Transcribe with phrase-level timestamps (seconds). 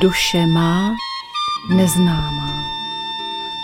[0.00, 0.96] Duše má
[1.68, 2.64] neznámá.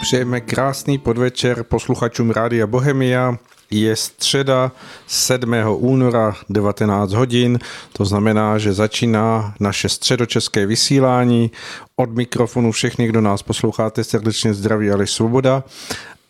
[0.02, 3.38] Přejeme krásný podvečer posluchačům Rádia Bohemia.
[3.70, 4.72] Je středa
[5.06, 5.54] 7.
[5.68, 7.58] února 19 hodin,
[7.92, 11.50] to znamená, že začíná naše středočeské vysílání.
[11.96, 15.64] Od mikrofonu všechny, kdo nás posloucháte, srdečně zdraví ale Svoboda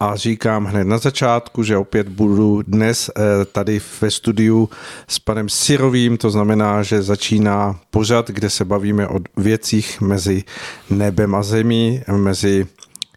[0.00, 4.68] a říkám hned na začátku, že opět budu dnes eh, tady ve studiu
[5.08, 10.44] s panem Sirovým, to znamená, že začíná pořad, kde se bavíme o věcích mezi
[10.90, 12.66] nebem a zemí, mezi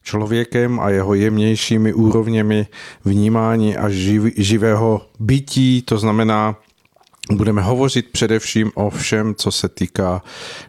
[0.03, 2.67] člověkem a jeho jemnějšími úrovněmi
[3.05, 6.55] vnímání a živ, živého bytí, to znamená,
[7.31, 10.21] Budeme hovořit především o všem, co se týká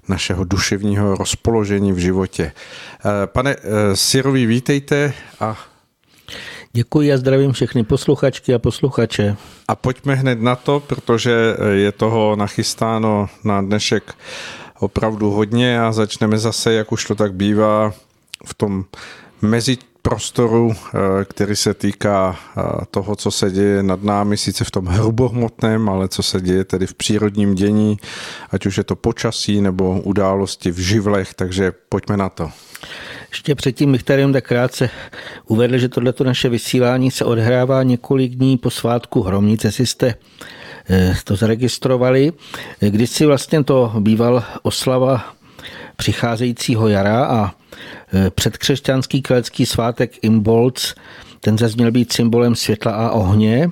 [0.09, 2.53] našeho duševního rozpoložení v životě.
[2.53, 5.59] Eh, pane eh, Sirovi, vítejte a
[6.73, 9.37] Děkuji a zdravím všechny posluchačky a posluchače.
[9.69, 14.15] A pojďme hned na to, protože je toho nachystáno na dnešek
[14.81, 17.93] opravdu hodně a začneme zase, jak už to tak bývá,
[18.45, 18.85] v tom
[19.43, 24.71] mezi prostoru, eh, který se týká eh, toho, co se děje nad námi, sice v
[24.71, 27.97] tom hrubohmotném, ale co se děje tedy v přírodním dění,
[28.51, 32.51] ať už je to počasí nebo události v živlech, takže pojďme na to.
[33.31, 34.91] Ještě předtím bych tady jen tak krátce
[35.47, 40.15] uvedl, že tohleto naše vysílání se odhrává několik dní po svátku Hromnice, jestli jste
[40.91, 42.33] eh, to zaregistrovali.
[42.81, 45.35] Když si vlastně to býval oslava
[45.97, 47.55] přicházejícího jara a
[48.13, 50.95] eh, předkřesťanský kalecký svátek Imbolc,
[51.41, 53.71] ten zase měl být symbolem světla a ohně.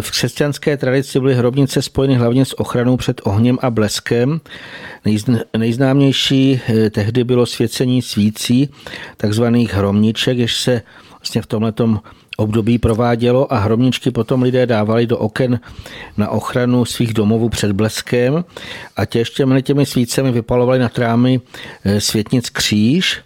[0.00, 4.40] V křesťanské tradici byly hrobnice spojeny hlavně s ochranou před ohněm a bleskem.
[5.58, 8.68] Nejznámější eh, tehdy bylo svěcení svící,
[9.16, 10.82] takzvaných hromniček, jež se
[11.20, 12.00] vlastně v tomhletom
[12.36, 15.60] období provádělo a hromničky potom lidé dávali do oken
[16.16, 18.44] na ochranu svých domovů před bleskem
[18.96, 21.40] a těmi těmi svícemi vypalovali na trámy
[21.84, 23.20] eh, světnic kříž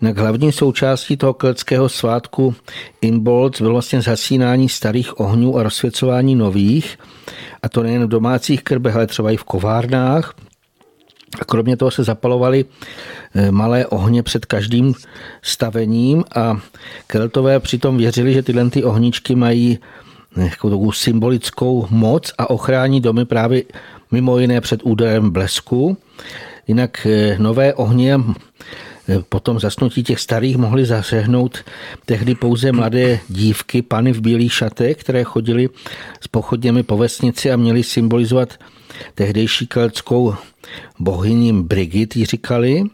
[0.00, 2.54] Jinak hlavní součástí toho keltského svátku
[3.00, 6.98] Imbolc bylo vlastně zhasínání starých ohňů a rozsvěcování nových,
[7.62, 10.34] a to nejen v domácích krbech, ale třeba i v kovárnách.
[11.40, 12.64] A kromě toho se zapalovaly
[13.34, 14.94] eh, malé ohně před každým
[15.42, 16.60] stavením a
[17.06, 19.78] keltové přitom věřili, že tyhle ty ohničky mají
[20.36, 23.62] eh, takovou symbolickou moc a ochrání domy právě
[24.10, 25.96] mimo jiné před úderem blesku.
[26.68, 28.18] Jinak eh, nové ohně
[29.28, 31.58] Potom zasnutí těch starých mohli zařehnout
[32.06, 35.68] tehdy pouze mladé dívky, pany v bílých šatech, které chodily
[36.20, 38.54] s pochodněmi po vesnici a měly symbolizovat
[39.14, 40.34] tehdejší keltskou
[40.98, 42.84] bohyni Brigit, ji říkali.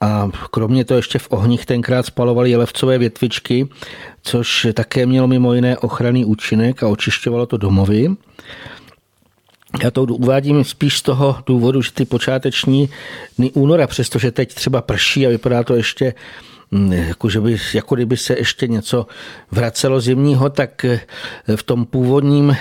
[0.00, 3.68] A kromě toho ještě v ohních tenkrát spalovali jelevcové větvičky,
[4.22, 8.08] což také mělo mimo jiné ochranný účinek a očišťovalo to domovy.
[9.80, 12.88] Já to uvádím spíš z toho důvodu, že ty počáteční
[13.38, 16.14] dny února, přestože teď třeba prší a vypadá to ještě
[16.70, 19.06] mm, jako, že by, jako kdyby se ještě něco
[19.50, 21.00] vracelo zimního, tak eh,
[21.56, 22.56] v tom původním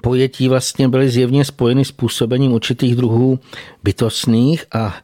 [0.00, 3.38] pojetí vlastně byly zjevně spojeny s působením určitých druhů
[3.84, 4.94] bytostných a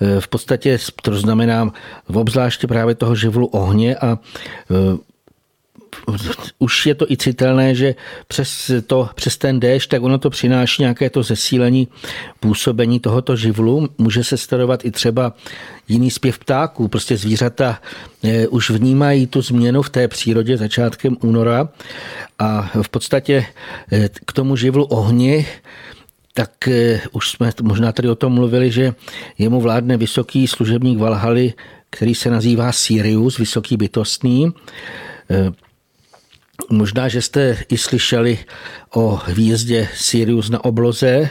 [0.00, 1.72] eh, v podstatě to znamená
[2.08, 4.18] v obzvláště právě toho živlu ohně a
[4.70, 4.98] eh,
[6.58, 7.94] už je to i citelné, že
[8.28, 11.88] přes, to, přes ten déšť, tak ono to přináší nějaké to zesílení
[12.40, 13.88] působení tohoto živlu.
[13.98, 15.32] Může se starovat i třeba
[15.88, 16.88] jiný zpěv ptáků.
[16.88, 17.80] Prostě zvířata
[18.24, 21.68] eh, už vnímají tu změnu v té přírodě začátkem února
[22.38, 23.46] a v podstatě
[23.92, 25.46] eh, k tomu živlu ohni
[26.34, 28.94] tak eh, už jsme možná tady o tom mluvili, že
[29.38, 31.52] jemu vládne vysoký služebník Valhaly,
[31.90, 34.52] který se nazývá Sirius, vysoký bytostný.
[36.70, 38.38] Možná, že jste i slyšeli
[38.94, 41.28] o hvězdě Sirius na obloze.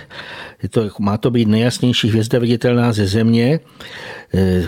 [0.64, 3.60] Je to, má to být nejjasnější hvězda viditelná ze Země.
[4.34, 4.66] E,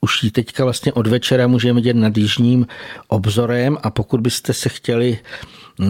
[0.00, 2.66] už ji teďka vlastně od večera můžeme vidět nad jižním
[3.08, 5.18] obzorem a pokud byste se chtěli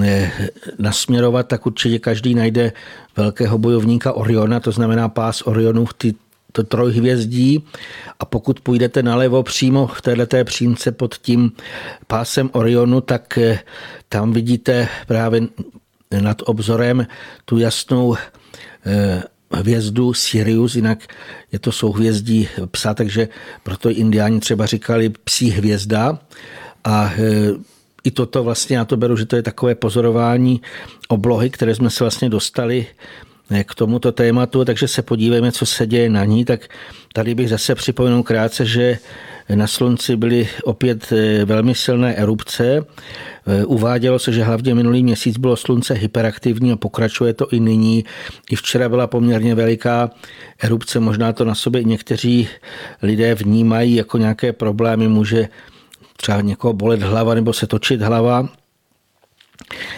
[0.03, 0.33] e,
[0.79, 2.73] nasměrovat, tak určitě každý najde
[3.17, 6.15] velkého bojovníka Oriona, to znamená pás Orionů, ty
[6.53, 7.65] to trojhvězdí.
[8.21, 11.53] A pokud půjdete nalevo přímo v této přímce pod tím
[12.07, 13.59] pásem Orionu, tak eh,
[14.09, 15.41] tam vidíte právě
[16.21, 17.07] nad obzorem
[17.45, 18.17] tu jasnou
[18.87, 21.15] eh, hvězdu Sirius, jinak
[21.53, 23.29] je to souhvězdí psa, takže
[23.63, 26.19] proto indiáni třeba říkali psí hvězda.
[26.85, 30.61] A eh, i toto vlastně, já to beru, že to je takové pozorování
[31.09, 32.87] oblohy, které jsme se vlastně dostali
[33.65, 36.45] k tomuto tématu, takže se podívejme, co se děje na ní.
[36.45, 36.69] Tak
[37.13, 38.99] tady bych zase připomenul krátce, že
[39.55, 42.87] na slunci byly opět eh, velmi silné erupce.
[43.47, 48.05] Eh, uvádělo se, že hlavně minulý měsíc bylo slunce hyperaktivní a pokračuje to i nyní.
[48.51, 50.11] I včera byla poměrně veliká
[50.61, 52.49] erupce, možná to na sobě někteří
[53.03, 55.49] lidé vnímají jako nějaké problémy, může
[56.17, 58.49] třeba někoho bolet hlava nebo se točit hlava.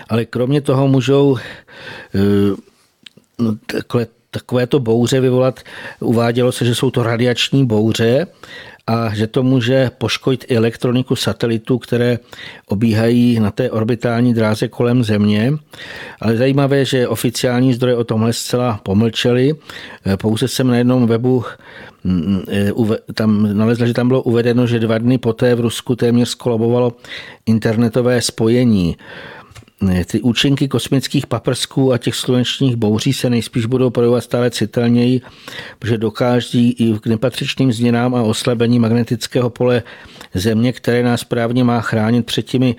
[0.09, 1.37] Ale kromě toho můžou
[2.15, 2.19] eh,
[3.67, 5.61] takové, takovéto bouře vyvolat.
[6.01, 8.27] Uvádělo se, že jsou to radiační bouře
[8.87, 12.19] a že to může poškodit i elektroniku satelitů, které
[12.67, 15.53] obíhají na té orbitální dráze kolem Země.
[16.21, 19.55] Ale zajímavé že oficiální zdroje o tomhle zcela pomlčeli.
[20.17, 21.45] Pouze jsem na jednom webu
[22.51, 22.73] e,
[23.15, 26.93] tam nalezl, že tam bylo uvedeno, že dva dny poté v Rusku téměř skolabovalo
[27.47, 28.97] internetové spojení.
[30.07, 35.21] Ty účinky kosmických paprsků a těch slunečních bouří se nejspíš budou projevovat stále citelněji,
[35.79, 39.83] protože dokáží i k nepatřičným změnám a oslabení magnetického pole
[40.35, 42.77] Země, které nás právně má chránit před těmi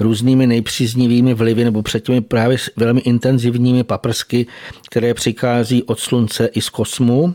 [0.00, 4.46] různými nejpříznivými vlivy nebo před těmi právě velmi intenzivními paprsky,
[4.90, 7.34] které přichází od Slunce i z kosmu.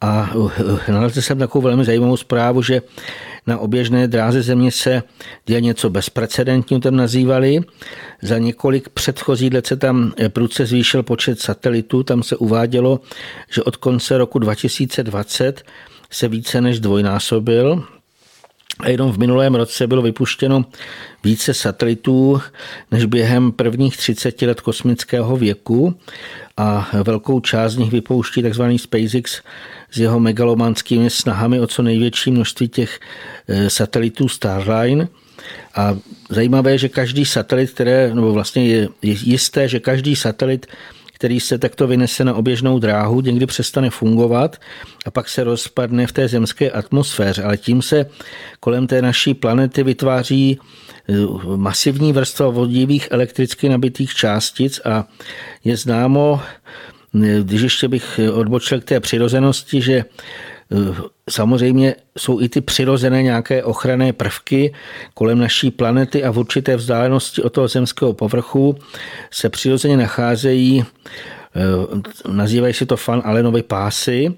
[0.00, 0.30] A
[0.88, 2.82] nalezl jsem takovou velmi zajímavou zprávu, že
[3.46, 5.02] na oběžné dráze Země se
[5.46, 7.60] děje něco bezprecedentního, tam nazývali.
[8.22, 12.02] Za několik předchozích let se tam prudce zvýšil počet satelitů.
[12.02, 13.00] Tam se uvádělo,
[13.50, 15.62] že od konce roku 2020
[16.10, 17.84] se více než dvojnásobil.
[18.80, 20.64] A jenom v minulém roce bylo vypuštěno
[21.24, 22.40] více satelitů
[22.90, 25.94] než během prvních 30 let kosmického věku
[26.56, 28.62] a velkou část z nich vypouští tzv.
[28.76, 29.42] SpaceX
[29.90, 33.00] s jeho megalomanskými snahami o co největší množství těch
[33.48, 35.08] eh, satelitů Starline.
[35.74, 35.98] A
[36.30, 40.66] zajímavé je, že každý satelit, které, nebo vlastně je, je jisté, že každý satelit,
[41.16, 44.56] který se takto vynese na oběžnou dráhu, někdy přestane fungovat
[45.06, 47.42] a pak se rozpadne v té zemské atmosféře.
[47.42, 48.06] Ale tím se
[48.60, 50.60] kolem té naší planety vytváří
[51.08, 51.12] eh,
[51.56, 55.04] masivní vrstva vodivých elektricky nabitých částic a
[55.64, 56.40] je známo,
[57.42, 60.04] když ještě bych odbočil k té přirozenosti, že eh,
[61.30, 64.74] samozřejmě jsou i ty přirozené nějaké ochranné prvky
[65.14, 68.78] kolem naší planety a v určité vzdálenosti od toho zemského povrchu
[69.30, 70.84] se přirozeně nacházejí
[71.56, 74.34] eh, nazývají se to fan Allenovy pásy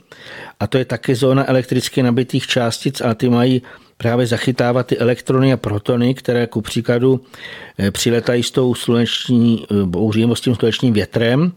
[0.61, 3.63] a to je taky zóna elektricky nabitých částic a ty mají
[3.97, 7.21] právě zachytávat ty elektrony a protony, které ku příkladu
[7.79, 11.53] eh, přiletají s tou sluneční bouří nebo s tím slunečním větrem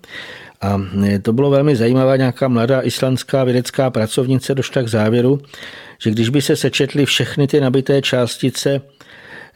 [0.61, 5.41] a e, to bylo velmi zajímavá, nějaká mladá islandská vědecká pracovnice došla k závěru,
[6.01, 8.81] že když by se sečetly všechny ty nabité částice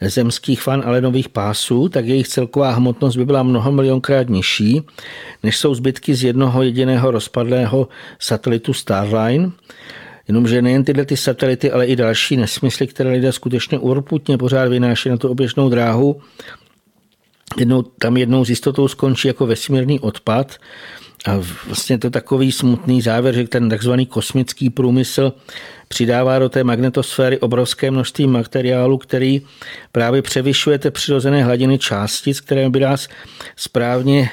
[0.00, 4.82] zemských fan alenových pásů, tak jejich celková hmotnost by byla mnoho milionkrát nižší,
[5.42, 7.88] než jsou zbytky z jednoho jediného rozpadlého
[8.18, 9.50] satelitu Starline.
[10.28, 15.08] Jenomže nejen tyhle ty satelity, ale i další nesmysly, které lidé skutečně urputně pořád vynáší
[15.08, 16.20] na tu oběžnou dráhu,
[17.58, 20.56] jednou, tam jednou s jistotou skončí jako vesmírný odpad.
[21.26, 25.32] A vlastně to takový smutný závěr, že ten takzvaný kosmický průmysl
[25.88, 29.42] přidává do té magnetosféry obrovské množství materiálu, který
[29.92, 33.08] právě převyšuje ty přirozené hladiny částic, které by nás
[33.56, 34.30] správně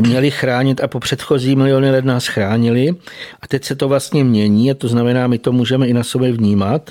[0.00, 2.88] měly chránit a po předchozí miliony let nás chránili.
[3.40, 6.32] A teď se to vlastně mění a to znamená, my to můžeme i na sobě
[6.32, 6.90] vnímat.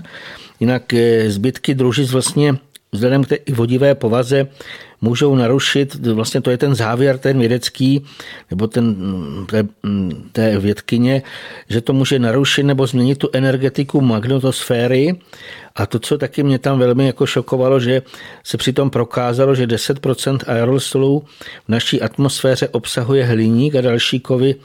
[0.60, 2.54] Jinak eh, zbytky družic vlastně
[2.92, 4.48] vzhledem k té vodivé povaze
[5.04, 8.06] můžou narušit, vlastně to je ten závěr, ten vědecký,
[8.52, 8.96] nebo ten,
[9.50, 9.68] té,
[10.32, 11.22] té vědkyně,
[11.70, 15.20] že to může narušit nebo změnit tu energetiku magnetosféry
[15.76, 18.02] a to, co taky mě tam velmi jako šokovalo, že
[18.44, 21.24] se přitom prokázalo, že 10% aerosolů
[21.66, 24.56] v naší atmosféře obsahuje hliník a další kovy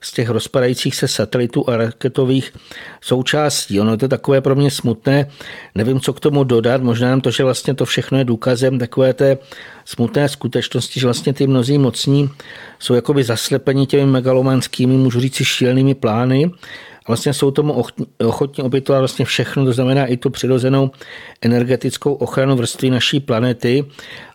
[0.00, 2.52] z těch rozpadajících se satelitů a raketových
[3.00, 3.80] součástí.
[3.80, 5.30] Ono je to takové pro mě smutné,
[5.74, 9.14] nevím, co k tomu dodat, možná nám to, že vlastně to všechno je důkazem takové
[9.14, 9.38] té
[9.84, 12.30] smutné skutečnosti, že vlastně ty mnozí mocní
[12.78, 16.50] jsou jakoby zaslepeni těmi megalomanskými, můžu říct, šílenými plány
[17.08, 17.84] vlastně jsou tomu
[18.18, 20.90] ochotní obětovat vlastně všechno, to znamená i tu přirozenou
[21.42, 23.84] energetickou ochranu vrstvy naší planety.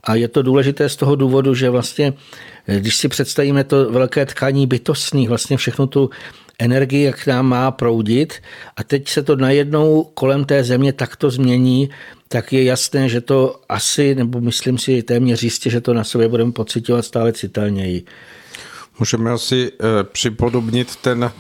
[0.04, 2.14] A je to důležité z toho důvodu, že vlastně,
[2.66, 6.10] když si představíme to velké tkání bytostných, vlastně všechno tu
[6.60, 8.34] energii, jak nám má proudit
[8.76, 11.90] a teď se to najednou kolem té země takto změní,
[12.28, 16.28] tak je jasné, že to asi, nebo myslím si téměř jistě, že to na sobě
[16.28, 18.04] budeme pocitovat stále citelněji.
[19.00, 21.32] Můžeme asi eh, připodobnit ten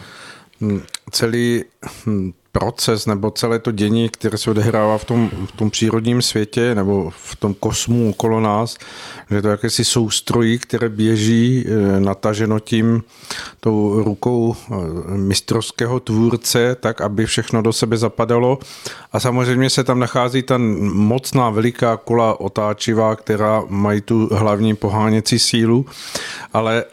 [1.12, 1.63] celý
[2.05, 6.75] hm, proces nebo celé to dění, které se odehrává v tom, v tom přírodním světě
[6.75, 8.77] nebo v tom kosmu okolo nás,
[9.29, 13.03] že to jakési soustrojí, které běží eh, nataženo tím
[13.60, 14.75] tou rukou eh,
[15.17, 18.60] mistrovského tvůrce, tak aby všechno do sebe zapadalo.
[19.12, 20.57] A samozřejmě se tam nachází ta
[20.93, 25.86] mocná veliká kola otáčivá, která mají tu hlavní poháněcí sílu,
[26.53, 26.83] ale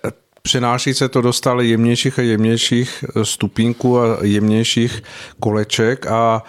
[0.43, 5.03] přenáší se to do stále jemnějších a jemnějších stupínků a jemnějších
[5.41, 6.43] koleček a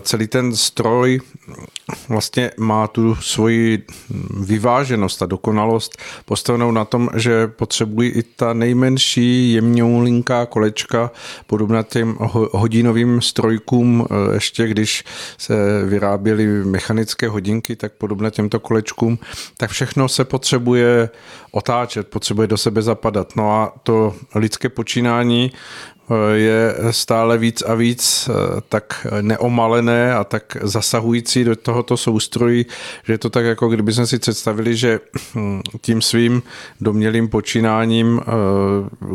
[0.00, 1.20] celý ten stroj
[2.08, 3.84] vlastně má tu svoji
[4.40, 11.10] vyváženost a dokonalost postavenou na tom, že potřebují i ta nejmenší jemňoulinká kolečka,
[11.46, 12.16] podobná těm
[12.52, 15.04] hodinovým strojkům, e, ještě když
[15.38, 19.18] se vyráběly mechanické hodinky, tak podobné těmto kolečkům,
[19.56, 21.10] tak všechno se potřebuje
[21.50, 23.36] otáčet, potřebuje do sebe zapadat.
[23.36, 25.52] No a to lidské počínání
[26.34, 32.66] je stále víc a víc eh, tak neomalené a tak zasahující do tohoto soustrojí,
[33.04, 35.00] že je to tak, jako kdyby jsme si představili, že
[35.34, 36.42] hm, tím svým
[36.80, 38.26] domělým počínáním, eh,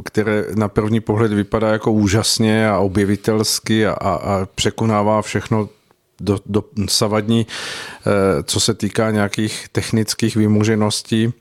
[0.03, 5.69] které na první pohled vypadá jako úžasně a objevitelsky a, a překonává všechno
[6.21, 11.33] do, do savadní, eh, co se týká nějakých technických vymožeností,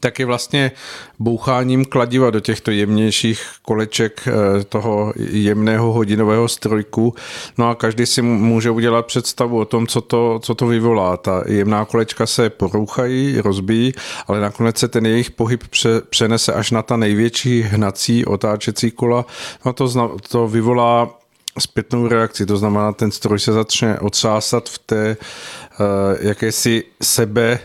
[0.00, 0.72] tak je vlastně
[1.18, 7.14] boucháním kladiva do těchto jemnějších koleček eh, toho jemného hodinového strojku.
[7.58, 11.16] No a každý si může udělat představu o tom, co to, co to vyvolá.
[11.16, 13.92] Ta jemná kolečka se porouchají, rozbíjí,
[14.26, 15.64] ale nakonec se ten jejich pohyb
[16.10, 19.26] přenese až na ta největší hnací otáčecí kola.
[19.64, 21.20] No to, to vyvolá
[21.58, 25.86] zpětnou reakci, to znamená, ten stroj se začne odsásat v té uh,
[26.20, 27.58] jakési sebe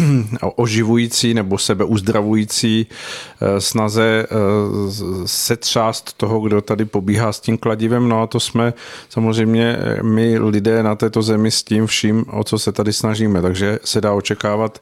[0.56, 4.92] oživující nebo sebe uzdravující uh, snaze uh,
[5.26, 8.08] setřást toho, kdo tady pobíhá s tím kladivem.
[8.08, 8.74] No a to jsme
[9.08, 13.42] samozřejmě my lidé na této zemi s tím vším, o co se tady snažíme.
[13.42, 14.78] Takže se dá očekávat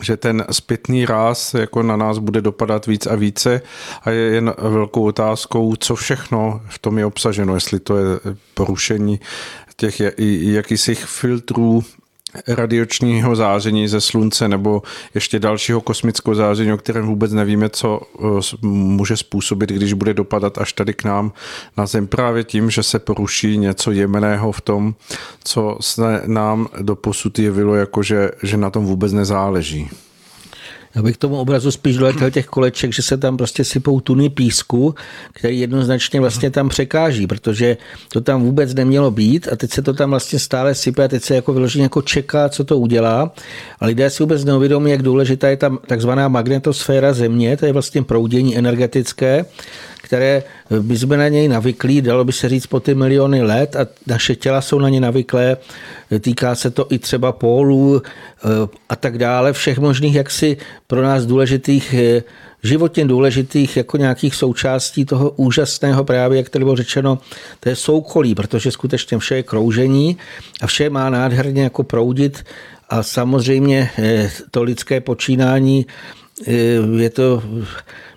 [0.00, 3.62] že ten zpětný ráz jako na nás bude dopadat víc a více
[4.02, 8.04] a je jen velkou otázkou, co všechno v tom je obsaženo, jestli to je
[8.54, 9.20] porušení
[9.82, 10.00] těch
[10.40, 11.84] jakýsích filtrů
[12.48, 14.82] radiočního záření ze slunce nebo
[15.14, 20.58] ještě dalšího kosmického záření, o kterém vůbec nevíme, co eh, může způsobit, když bude dopadat
[20.58, 21.32] až tady k nám
[21.76, 24.94] na Zem právě tím, že se poruší něco jemného v tom,
[25.44, 29.90] co se nám do posud jevilo, jako že, že na tom vůbec nezáleží.
[30.94, 34.94] Já bych tomu obrazu spíš doletěl těch koleček, že se tam prostě sypou tuny písku,
[35.32, 37.76] který jednoznačně vlastně tam překáží, protože
[38.12, 41.22] to tam vůbec nemělo být a teď se to tam vlastně stále sype a teď
[41.22, 43.32] se jako vyloženě jako čeká, co to udělá.
[43.80, 48.02] A lidé si vůbec neuvědomí, jak důležitá je tam takzvaná magnetosféra Země, to je vlastně
[48.02, 49.44] proudění energetické,
[50.02, 50.42] které
[50.80, 54.34] by jsme na něj navyklí, dalo by se říct po ty miliony let a naše
[54.34, 55.56] těla jsou na ně navyklé.
[56.20, 58.48] Týká se to i třeba pólů eh,
[58.88, 60.56] a tak dále, všech možných jaksi
[60.86, 62.22] pro nás důležitých eh,
[62.62, 67.18] životně důležitých jako nějakých součástí toho úžasného právě, jak tady bylo řečeno,
[67.60, 70.16] to je soukolí, protože skutečně vše je kroužení
[70.60, 72.44] a vše má nádherně jako proudit
[72.88, 75.86] a samozřejmě eh, to lidské počínání
[76.96, 77.42] je to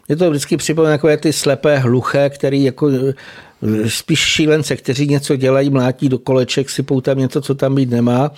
[0.10, 3.14] je to vždycky připomíná takové ty slepé, hluché, který jako eh,
[3.90, 8.32] spíš šílence, kteří něco dělají, mlátí do koleček, sypou tam něco, co tam být nemá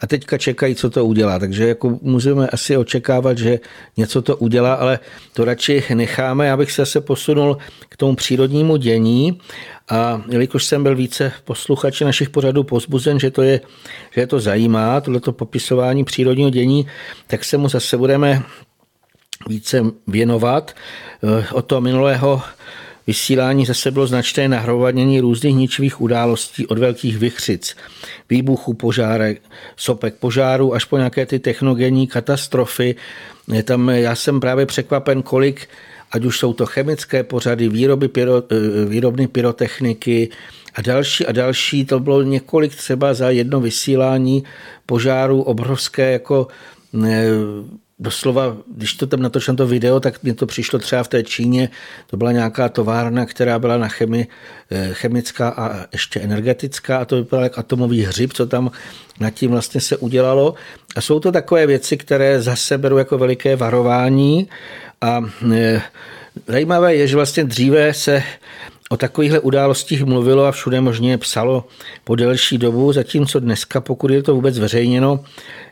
[0.00, 1.38] a teďka čekají, co to udělá.
[1.38, 3.60] Takže jako můžeme asi očekávat, že
[3.96, 4.98] něco to udělá, ale
[5.32, 6.46] to radši necháme.
[6.46, 7.58] Já bych se zase posunul
[7.88, 9.40] k tomu přírodnímu dění
[9.88, 13.60] a jelikož jsem byl více posluchači našich pořadů pozbuzen, že to, je,
[14.10, 16.86] že je to zajímá, tohleto popisování přírodního dění,
[17.26, 18.42] tak se mu zase budeme
[19.48, 20.74] více věnovat.
[21.22, 22.42] Eh, od toho minulého
[23.06, 27.76] vysílání zase bylo značné nahromadnění různých ničivých událostí od velkých vychřic,
[28.30, 29.42] výbuchů pojárek,
[29.76, 32.94] sopek požáru až po nějaké ty technogenní katastrofy.
[33.64, 35.68] Tam já jsem právě překvapen, kolik
[36.12, 40.28] ať už jsou to chemické pořady, výroby pyro, eh, výrobny pyrotechniky
[40.74, 41.84] a další a další.
[41.84, 44.44] To bylo několik třeba za jedno vysílání
[44.86, 46.48] požáru obrovské jako
[47.04, 47.30] eh,
[48.00, 51.68] doslova, když to tam natočím to video, tak mi to přišlo třeba v té Číně,
[52.06, 54.28] to byla nějaká továrna, která byla na chemi,
[54.70, 58.70] eh, chemická a ještě energetická a to vypadalo jak atomový hřib, co tam
[59.20, 60.54] nad tím vlastně se udělalo.
[60.96, 64.48] A jsou to takové věci, které zase berou jako veliké varování
[65.00, 65.20] a
[65.52, 65.82] eh,
[66.46, 68.22] zajímavé je, že vlastně dříve se
[68.92, 71.64] o takovýchhle událostích mluvilo a všude možně psalo
[72.04, 75.24] po delší dobu, zatímco dneska, pokud je to vůbec veřejněno,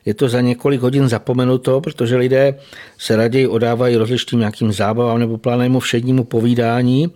[0.05, 2.55] je to za několik hodin zapomenuto, protože lidé
[2.99, 7.13] se raději odávají rozličným nějakým zábavám nebo plánému všednímu povídání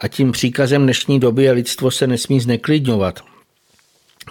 [0.00, 3.20] a tím příkazem dnešní doby je lidstvo se nesmí zneklidňovat.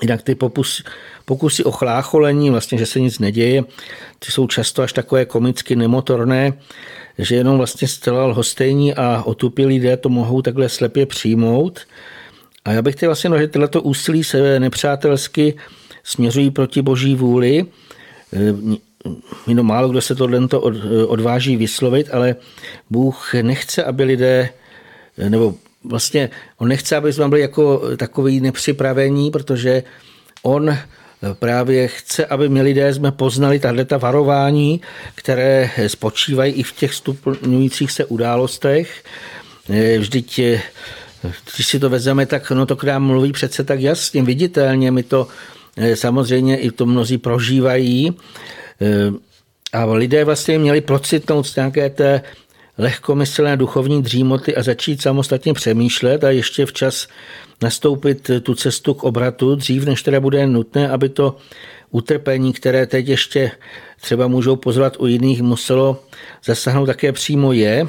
[0.01, 0.83] Jinak ty pokus,
[1.25, 3.63] pokusy o chlácholení, vlastně, že se nic neděje,
[4.19, 6.53] ty jsou často až takové komicky nemotorné,
[7.17, 11.79] že jenom vlastně zcela lhostejní a otupilí lidé to mohou takhle slepě přijmout.
[12.65, 15.53] A já bych chtěl vlastně, no, že tyto úsilí se nepřátelsky
[16.03, 17.65] směřují proti boží vůli.
[19.47, 20.39] Jenom málo kdo se tohle
[21.07, 22.35] odváží vyslovit, ale
[22.89, 24.49] Bůh nechce, aby lidé,
[25.29, 25.55] nebo
[25.89, 29.83] vlastně on nechce, aby jsme byli jako takový nepřipravení, protože
[30.43, 30.77] on
[31.33, 34.81] právě chce, aby my lidé jsme poznali tahle ta varování,
[35.15, 39.03] které spočívají i v těch stupňujících se událostech.
[39.99, 40.39] Vždyť
[41.55, 45.03] když si to vezeme, tak no to k nám mluví přece tak jasně, viditelně, my
[45.03, 45.27] to
[45.93, 48.17] samozřejmě i to mnozí prožívají.
[49.73, 52.21] A lidé vlastně měli procitnout z nějaké té
[52.77, 57.07] lehkomyslné duchovní dřímoty a začít samostatně přemýšlet a ještě včas
[57.61, 61.37] nastoupit tu cestu k obratu, dřív než teda bude nutné, aby to
[61.91, 63.51] utrpení, které teď ještě
[64.01, 66.03] třeba můžou pozvat u jiných, muselo
[66.45, 67.87] zasáhnout také přímo je.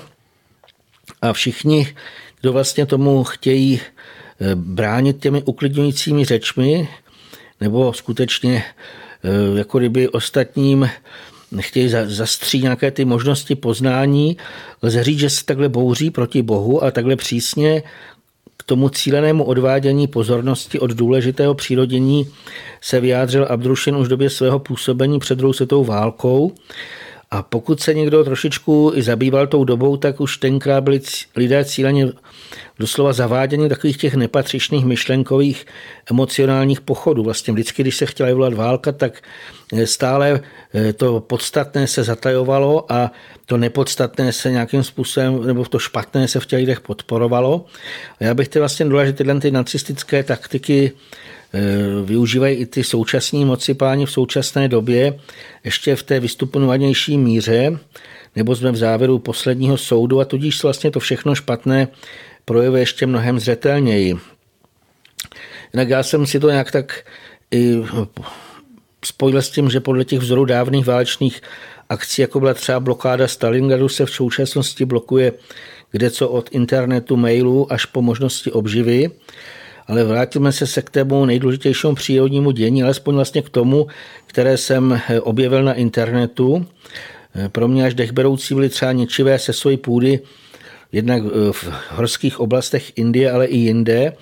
[1.22, 1.94] A všichni,
[2.40, 6.88] kdo vlastně tomu chtějí eh, bránit těmi uklidňujícími řečmi,
[7.60, 8.64] nebo skutečně
[9.24, 10.90] eh, jako kdyby ostatním
[11.52, 14.36] nechtějí zastřít nějaké ty možnosti poznání,
[14.82, 17.82] lze říct, že se takhle bouří proti Bohu a takhle přísně
[18.56, 22.26] k tomu cílenému odvádění pozornosti od důležitého přírodění
[22.80, 26.52] se vyjádřil Abdrušin už v době svého působení před druhou světovou válkou.
[27.30, 31.00] A pokud se někdo trošičku i zabýval tou dobou, tak už tenkrát byli
[31.36, 32.08] lidé cíleně
[32.78, 35.66] doslova zavádění takových těch nepatřičných myšlenkových
[36.10, 37.22] emocionálních pochodů.
[37.22, 39.22] Vlastně vždycky, když se chtěla vyvolat válka, tak
[39.84, 40.40] stále
[40.96, 43.12] to podstatné se zatajovalo a
[43.46, 47.64] to nepodstatné se nějakým způsobem, nebo to špatné se v těch lidech podporovalo.
[48.20, 50.92] A já bych chtěl vlastně důležit tyhle ty nacistické taktiky
[51.52, 51.60] eh,
[52.04, 55.18] využívají i ty současní moci páni v současné době,
[55.64, 57.78] ještě v té vystupňovanější míře,
[58.36, 61.88] nebo jsme v závěru posledního soudu a tudíž vlastně to všechno špatné
[62.44, 64.16] projevuje ještě mnohem zřetelněji.
[65.72, 67.04] Jinak já jsem si to nějak tak
[67.50, 67.76] i
[69.04, 71.40] spojil s tím, že podle těch vzorů dávných válečných
[71.88, 75.32] akcí, jako byla třeba blokáda Stalingradu, se v současnosti blokuje
[75.90, 79.10] kde co od internetu, mailů až po možnosti obživy.
[79.86, 83.86] Ale vrátíme se se k tému nejdůležitějšímu přírodnímu dění, alespoň vlastně k tomu,
[84.26, 86.66] které jsem objevil na internetu.
[87.48, 90.20] Pro mě až dechberoucí byly třeba ničivé se svojí půdy
[90.92, 94.12] jednak v horských oblastech Indie, ale i jinde.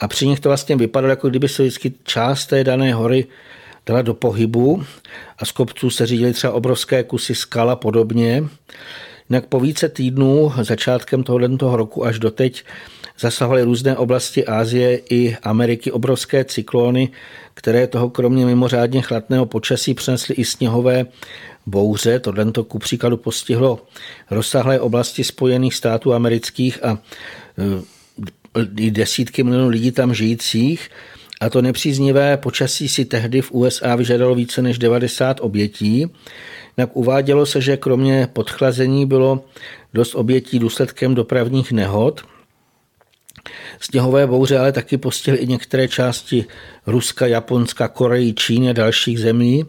[0.00, 3.26] A při nich to vlastně vypadalo, jako kdyby se vždycky část té dané hory
[3.90, 4.84] dala do pohybu
[5.38, 8.44] a z kopců se řídily třeba obrovské kusy skala podobně.
[9.30, 12.64] Jinak po více týdnů, začátkem tohoto roku až doteď,
[13.18, 17.08] zasahovaly různé oblasti Ázie i Ameriky obrovské cyklony,
[17.54, 21.06] které toho kromě mimořádně chladného počasí přinesly i sněhové
[21.66, 22.18] bouře.
[22.18, 23.82] Tohle ku příkladu postihlo
[24.30, 26.98] rozsáhlé oblasti Spojených států amerických a
[27.58, 28.00] e,
[28.76, 30.90] i desítky milionů lidí tam žijících.
[31.40, 36.06] A to nepříznivé počasí si tehdy v USA vyžadalo více než 90 obětí.
[36.76, 39.44] Jinak uvádělo se, že kromě podchlazení bylo
[39.94, 42.20] dost obětí důsledkem dopravních nehod.
[43.80, 46.44] Sněhové bouře ale taky postihly i některé části
[46.86, 49.64] Ruska, Japonska, Koreji, Číny a dalších zemí.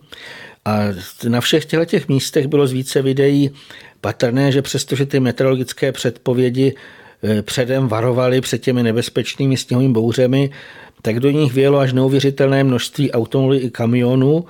[0.66, 0.80] A
[1.28, 3.52] na všech těchto těch místech bylo z více videí
[4.02, 6.76] patrné, že přestože ty meteorologické předpovědi
[7.24, 10.50] eh, předem varovali před těmi nebezpečnými sněhovými bouřemi,
[11.02, 14.46] tak do nich vyjelo až neuvěřitelné množství automobilů i kamionů.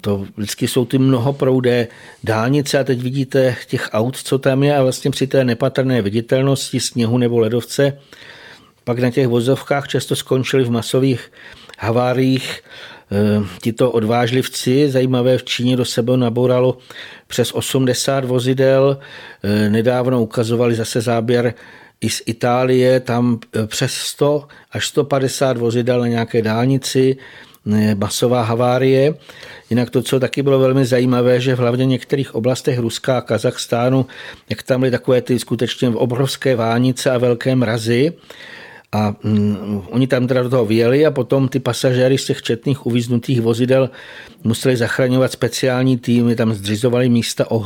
[0.00, 1.88] To vždycky jsou ty mnohoproudé
[2.24, 6.80] dálnice a teď vidíte těch aut, co tam je a vlastně při té nepatrné viditelnosti
[6.80, 7.98] sněhu nebo ledovce
[8.84, 11.32] pak na těch vozovkách často skončili v masových
[11.78, 12.62] haváriích
[13.10, 16.78] Eh, tito odvážlivci, zajímavé v Číně do sebe nabouralo
[17.26, 18.98] přes 80 vozidel.
[19.42, 21.54] Eh, nedávno ukazovali zase záběr
[22.00, 27.16] i z Itálie, tam eh, přes 100 až 150 vozidel na nějaké dálnici,
[27.94, 29.14] masová havárie.
[29.70, 34.06] Jinak to, co taky bylo velmi zajímavé, že v hlavně některých oblastech Ruska a Kazachstánu,
[34.50, 38.12] jak tam byly takové ty skutečně obrovské vánice a velké mrazy,
[38.92, 42.86] a mm, oni tam teda do toho vyjeli a potom ty pasažéry z těch četných
[42.86, 43.90] uvíznutých vozidel
[44.44, 47.64] museli zachraňovat speciální týmy, tam zřizovali místa o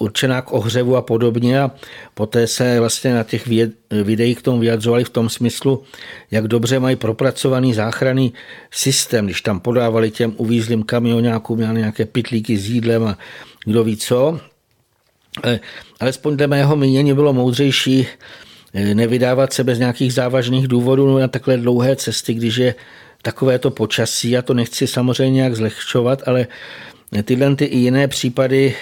[0.00, 1.70] určená k ohřevu a podobně a
[2.14, 3.48] poté se vlastně na těch
[4.02, 5.82] videích k tomu vyjadřovali v tom smyslu,
[6.30, 8.32] jak dobře mají propracovaný záchranný
[8.70, 13.18] systém, když tam podávali těm uvízlým kamionákům nějaké pitlíky s jídlem a
[13.64, 14.40] kdo ví co.
[16.00, 18.06] Alespoň dle mého mínění bylo moudřejší
[18.94, 22.74] nevydávat se bez nějakých závažných důvodů na takhle dlouhé cesty, když je
[23.22, 24.30] takovéto počasí.
[24.30, 26.46] Já to nechci samozřejmě nějak zlehčovat, ale
[27.24, 28.74] tyhle ty i jiné případy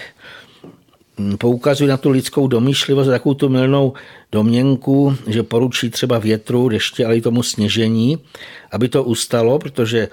[1.38, 3.92] poukazují na tu lidskou domýšlivost, takovou tu milnou
[4.32, 8.18] domněnku, že poručí třeba větru, deště, ale i tomu sněžení,
[8.72, 10.08] aby to ustalo, protože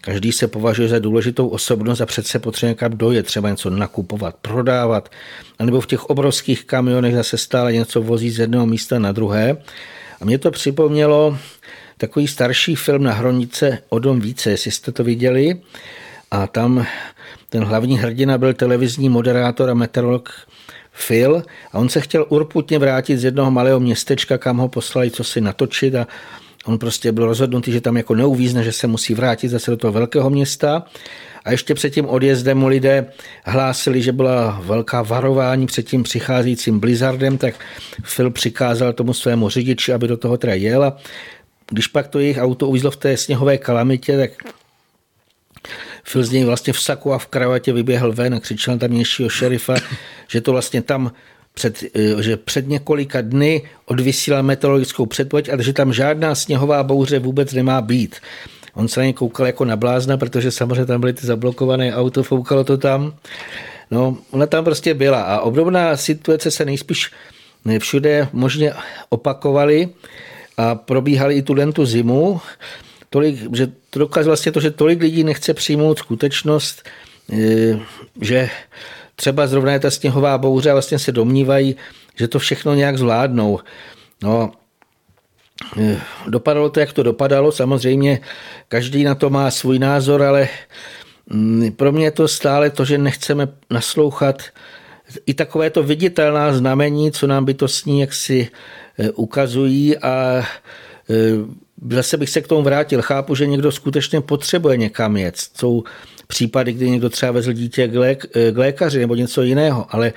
[0.00, 5.08] každý se považuje za důležitou osobnost a přece potřebuje někam dojet, třeba něco nakupovat, prodávat,
[5.58, 9.56] anebo v těch obrovských kamionech zase stále něco vozí z jednoho místa na druhé.
[10.20, 11.38] A mě to připomnělo
[11.98, 15.60] takový starší film na Hronice o dom více, jestli jste to viděli.
[16.30, 16.86] A tam
[17.54, 20.30] ten hlavní hrdina byl televizní moderátor a meteorolog
[21.06, 25.24] Phil a on se chtěl urputně vrátit z jednoho malého městečka, kam ho poslali co
[25.24, 26.06] si natočit a
[26.64, 29.92] on prostě byl rozhodnutý, že tam jako neuvízne, že se musí vrátit zase do toho
[29.92, 30.82] velkého města.
[31.44, 33.06] A ještě před tím odjezdem mu lidé
[33.44, 37.54] hlásili, že byla velká varování před tím přicházejícím blizzardem, tak
[38.16, 40.96] Phil přikázal tomu svému řidiči, aby do toho teda jel a
[41.70, 44.30] když pak to jejich auto uvízlo v té sněhové kalamitě, tak
[46.12, 49.74] Phil z něj vlastně v saku a v kravatě vyběhl ven a křičel tamnějšího šerifa,
[50.28, 51.12] že to vlastně tam
[51.54, 57.18] před, eh, že před několika dny odvysílal meteorologickou předpověď a že tam žádná sněhová bouře
[57.18, 58.16] vůbec nemá být.
[58.74, 62.22] On se na ně koukal jako na blázna, protože samozřejmě tam byly ty zablokované auto,
[62.22, 63.14] foukalo to tam.
[63.90, 67.10] No, ona tam prostě byla a obdobná situace se nejspíš
[67.78, 68.72] všude možně
[69.08, 69.88] opakovaly
[70.56, 72.40] a probíhaly i tu tu zimu.
[73.14, 76.82] Tolik, že to dokazuje vlastně to, že tolik lidí nechce přijmout skutečnost,
[77.32, 77.78] eh,
[78.20, 78.50] že
[79.16, 81.76] třeba zrovna je ta sněhová bouře a vlastně se domnívají,
[82.18, 83.60] že to všechno nějak zvládnou.
[84.22, 84.52] No,
[85.78, 87.52] eh, dopadalo to, jak to dopadalo.
[87.52, 88.20] Samozřejmě
[88.68, 90.48] každý na to má svůj názor, ale
[91.30, 94.42] mm, pro mě je to stále to, že nechceme naslouchat
[95.26, 98.48] i takové to viditelná znamení, co nám bytostní jaksi
[98.98, 100.42] eh, ukazují a
[101.90, 103.02] zase bych se k tomu vrátil.
[103.02, 105.36] Chápu, že někdo skutečně potřebuje někam jet.
[105.36, 105.84] Jsou
[106.26, 110.12] případy, kdy někdo třeba vezl dítě k, lék, k lékaři nebo něco jiného, ale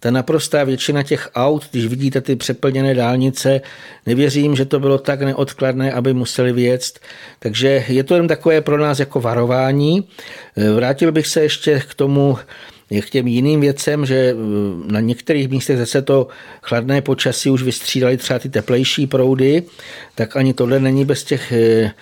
[0.00, 3.60] ta naprostá většina těch aut, když vidíte ty přeplněné dálnice,
[4.06, 7.00] nevěřím, že to bylo tak neodkladné, aby museli vyjet.
[7.38, 10.08] Takže je to jen takové pro nás jako varování.
[10.74, 12.38] Vrátil bych se ještě k tomu,
[13.00, 14.34] k těm jiným věcem, že
[14.86, 16.28] na některých místech zase to
[16.62, 19.62] chladné počasí už vystřídali třeba ty teplejší proudy,
[20.14, 21.94] tak ani tohle není bez těch eh,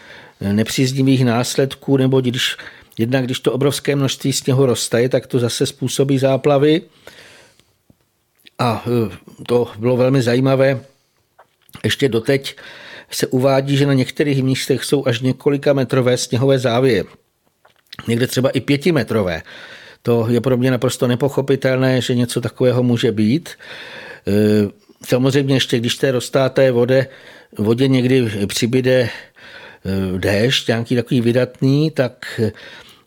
[0.53, 2.57] nepříznivých následků, nebo když
[2.99, 6.83] jednak když to obrovské množství sněhu roztaje, tak to zase způsobí záplavy.
[8.59, 9.17] A eh,
[9.47, 10.81] to bylo velmi zajímavé.
[11.85, 12.57] Ještě doteď
[13.11, 17.05] se uvádí, že na některých místech jsou až několika metrové sněhové závěje.
[18.09, 19.43] Někde třeba i pětimetrové.
[20.07, 23.49] To je pro mě naprosto nepochopitelné, že něco takového může být.
[23.49, 24.33] E,
[25.07, 27.07] samozřejmě ještě, když té roztáté vode,
[27.59, 29.11] vodě někdy přibyde e,
[30.19, 32.41] déšť, nějaký takový vydatný, tak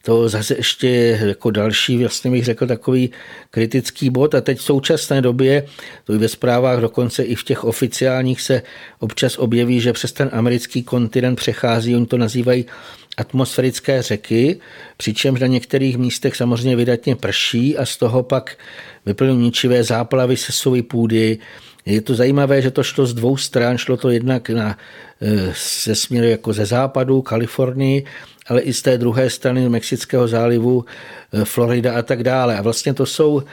[0.08, 3.12] to zase ještě jako další, vlastně bych řekl, takový
[3.52, 4.36] kritický bod.
[4.36, 5.64] A teď v současné době,
[6.04, 8.62] to i ve zprávách, dokonce i v těch oficiálních se
[9.00, 12.66] občas objeví, že přes ten americký kontinent přechází, oni to nazývají
[13.18, 14.60] atmosférické řeky,
[14.98, 18.58] přičemž na některých místech samozřejmě vydatně prší a z toho pak
[19.06, 21.38] vyplňují ničivé záplavy se suvy půdy.
[21.86, 24.78] Je to zajímavé, že to šlo z dvou stran, šlo to jednak na,
[25.86, 28.06] ze směru jako ze západu, Kalifornii,
[28.48, 30.86] ale i z té druhé strany Mexického zálivu,
[31.34, 32.58] eh, Florida a tak dále.
[32.58, 33.44] A vlastně to jsou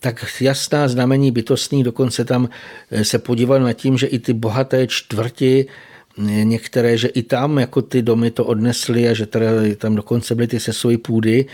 [0.00, 2.48] tak jasná znamení bytostní, dokonce tam
[2.90, 5.66] eh, se podíval na tím, že i ty bohaté čtvrti
[6.18, 9.46] některé, že i tam jako ty domy to odnesly a že teda
[9.76, 11.46] tam dokonce byly ty sesové půdy.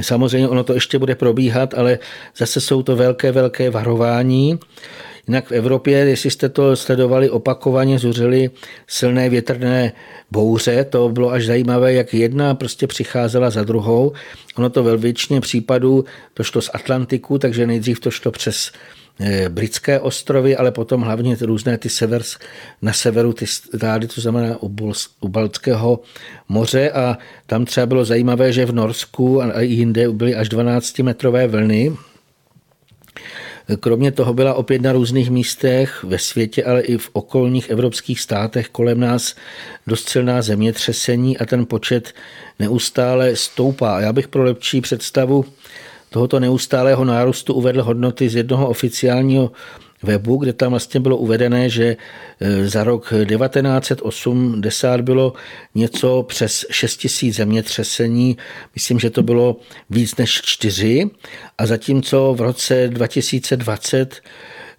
[0.00, 1.98] Samozřejmě ono to ještě bude probíhat, ale
[2.36, 4.58] zase jsou to velké, velké varování.
[5.28, 8.50] Jinak v Evropě, jestli jste to sledovali, opakovaně zuřily
[8.86, 9.92] silné větrné
[10.30, 10.84] bouře.
[10.84, 14.12] To bylo až zajímavé, jak jedna prostě přicházela za druhou.
[14.56, 18.72] Ono to ve většině případů to šlo z Atlantiku, takže nejdřív to šlo přes
[19.48, 22.22] britské ostrovy, ale potom hlavně různé ty sever,
[22.82, 26.00] na severu ty stády, to znamená u, u Baltského
[26.48, 31.96] moře a tam třeba bylo zajímavé, že v Norsku a jinde byly až 12-metrové vlny.
[33.80, 38.68] Kromě toho byla opět na různých místech ve světě, ale i v okolních evropských státech
[38.68, 39.34] kolem nás
[39.86, 42.12] dost silná zemětřesení a ten počet
[42.58, 44.00] neustále stoupá.
[44.00, 45.44] Já bych pro lepší představu
[46.10, 49.52] tohoto neustálého nárůstu uvedl hodnoty z jednoho oficiálního
[50.02, 51.96] webu, kde tam vlastně bylo uvedené, že
[52.40, 55.32] e, za rok 1980 bylo
[55.74, 58.36] něco přes 6 tisíc zemětřesení,
[58.74, 59.56] myslím, že to bylo
[59.90, 61.10] víc než čtyři,
[61.58, 64.14] a zatímco v roce 2020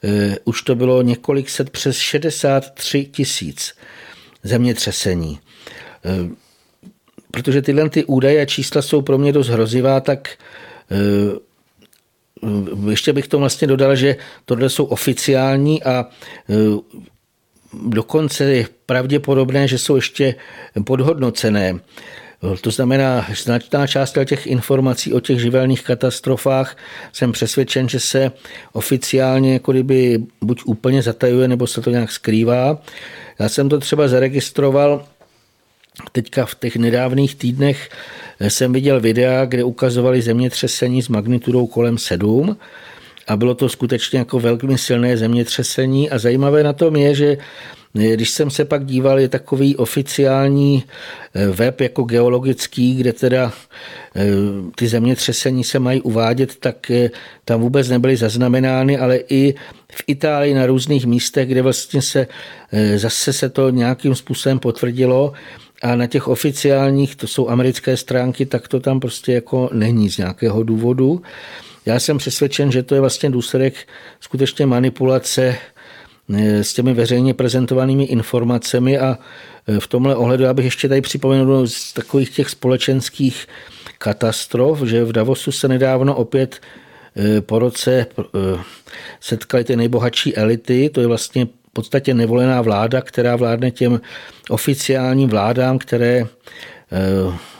[0.03, 3.73] e, už to bylo několik set přes 63 tisíc
[4.43, 5.39] zemětřesení.
[6.05, 6.29] E,
[7.31, 10.29] protože tyhle ty údaje a čísla jsou pro mě dost hrozivá, tak
[12.89, 16.05] ještě bych to vlastně dodal, že tohle jsou oficiální a
[16.49, 16.53] eh,
[17.83, 20.35] dokonce je pravděpodobné, že jsou ještě
[20.83, 21.79] podhodnocené.
[22.53, 26.77] Eh, to znamená, značná část těch informací o těch živelných katastrofách
[27.13, 28.31] jsem přesvědčen, že se
[28.73, 32.81] oficiálně jako kdyby buď úplně zatajuje, nebo se to nějak skrývá.
[33.39, 35.05] Já jsem to třeba zaregistroval
[36.11, 37.89] teďka v těch nedávných týdnech
[38.39, 42.57] jsem viděl videa, kde ukazovali zemětřesení s magnitudou kolem 7
[43.27, 46.09] a bylo to skutečně jako velmi silné zemětřesení.
[46.09, 47.37] A zajímavé na tom je, že
[47.93, 50.83] když jsem se pak díval, je takový oficiální
[51.33, 53.53] eh, web jako geologický, kde teda
[54.15, 54.25] eh,
[54.75, 57.09] ty zemětřesení se mají uvádět, tak eh,
[57.45, 59.53] tam vůbec nebyly zaznamenány, ale i
[59.91, 62.27] v Itálii na různých místech, kde vlastně se
[62.95, 65.33] zase se to nějakým způsobem potvrdilo,
[65.81, 70.17] a na těch oficiálních, to jsou americké stránky, tak to tam prostě jako není z
[70.17, 71.21] nějakého důvodu.
[71.85, 73.87] Já jsem přesvědčen, že to je vlastně důsledek
[74.19, 75.57] skutečně manipulace
[76.35, 79.19] eh, s těmi veřejně prezentovanými informacemi a
[79.67, 83.47] eh, v tomhle ohledu já bych ještě tady připomenul z takových těch společenských
[83.97, 86.61] katastrof, že v Davosu se nedávno opět
[87.15, 88.05] eh, po roce
[89.19, 94.01] setkali ty nejbohatší elity, to je vlastně podstatě nevolená vláda, která vládne těm
[94.49, 96.27] oficiálním vládám, které eh,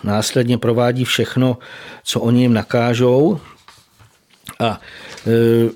[0.04, 1.58] následně provádí všechno,
[2.04, 3.40] co oni jim nakážou.
[4.60, 5.70] A eh,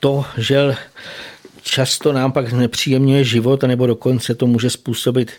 [0.00, 0.76] to, že
[1.62, 5.32] často nám pak nepříjemňuje život, nebo dokonce to může způsobit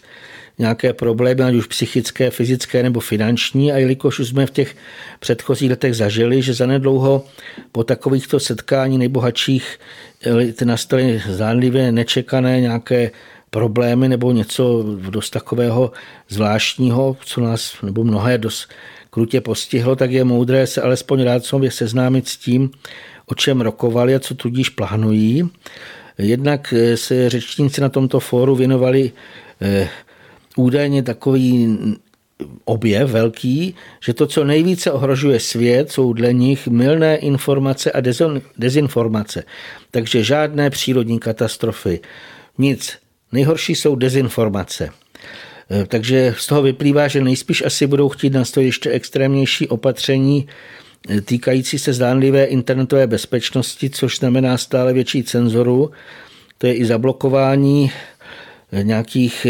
[0.59, 3.71] nějaké problémy, ať už psychické, fyzické nebo finanční.
[3.71, 4.75] A jelikož už jsme v těch
[5.19, 7.25] předchozích letech zažili, že zanedlouho
[7.71, 9.79] po takovýchto setkání nejbohatších
[10.65, 13.11] nastaly zdánlivě nečekané nějaké
[13.49, 15.91] problémy nebo něco dost takového
[16.29, 18.69] zvláštního, co nás nebo mnohé dost
[19.09, 22.71] krutě postihlo, tak je moudré se alespoň rád seznámit s tím,
[23.25, 25.49] o čem rokovali a co tudíž plánují.
[26.17, 29.11] Jednak se řečníci na tomto fóru věnovali
[29.61, 29.89] eh,
[30.55, 31.77] údajně takový
[32.65, 38.01] objev velký, že to, co nejvíce ohrožuje svět, jsou dle nich mylné informace a
[38.57, 39.43] dezinformace.
[39.91, 41.99] Takže žádné přírodní katastrofy,
[42.57, 42.97] nic.
[43.31, 44.89] Nejhorší jsou dezinformace.
[45.71, 50.47] E, takže z toho vyplývá, že nejspíš asi budou chtít nastavit ještě extrémnější opatření
[51.09, 55.91] e, týkající se zdánlivé internetové bezpečnosti, což znamená stále větší cenzoru.
[56.57, 57.91] To je i zablokování
[58.71, 59.47] nějakých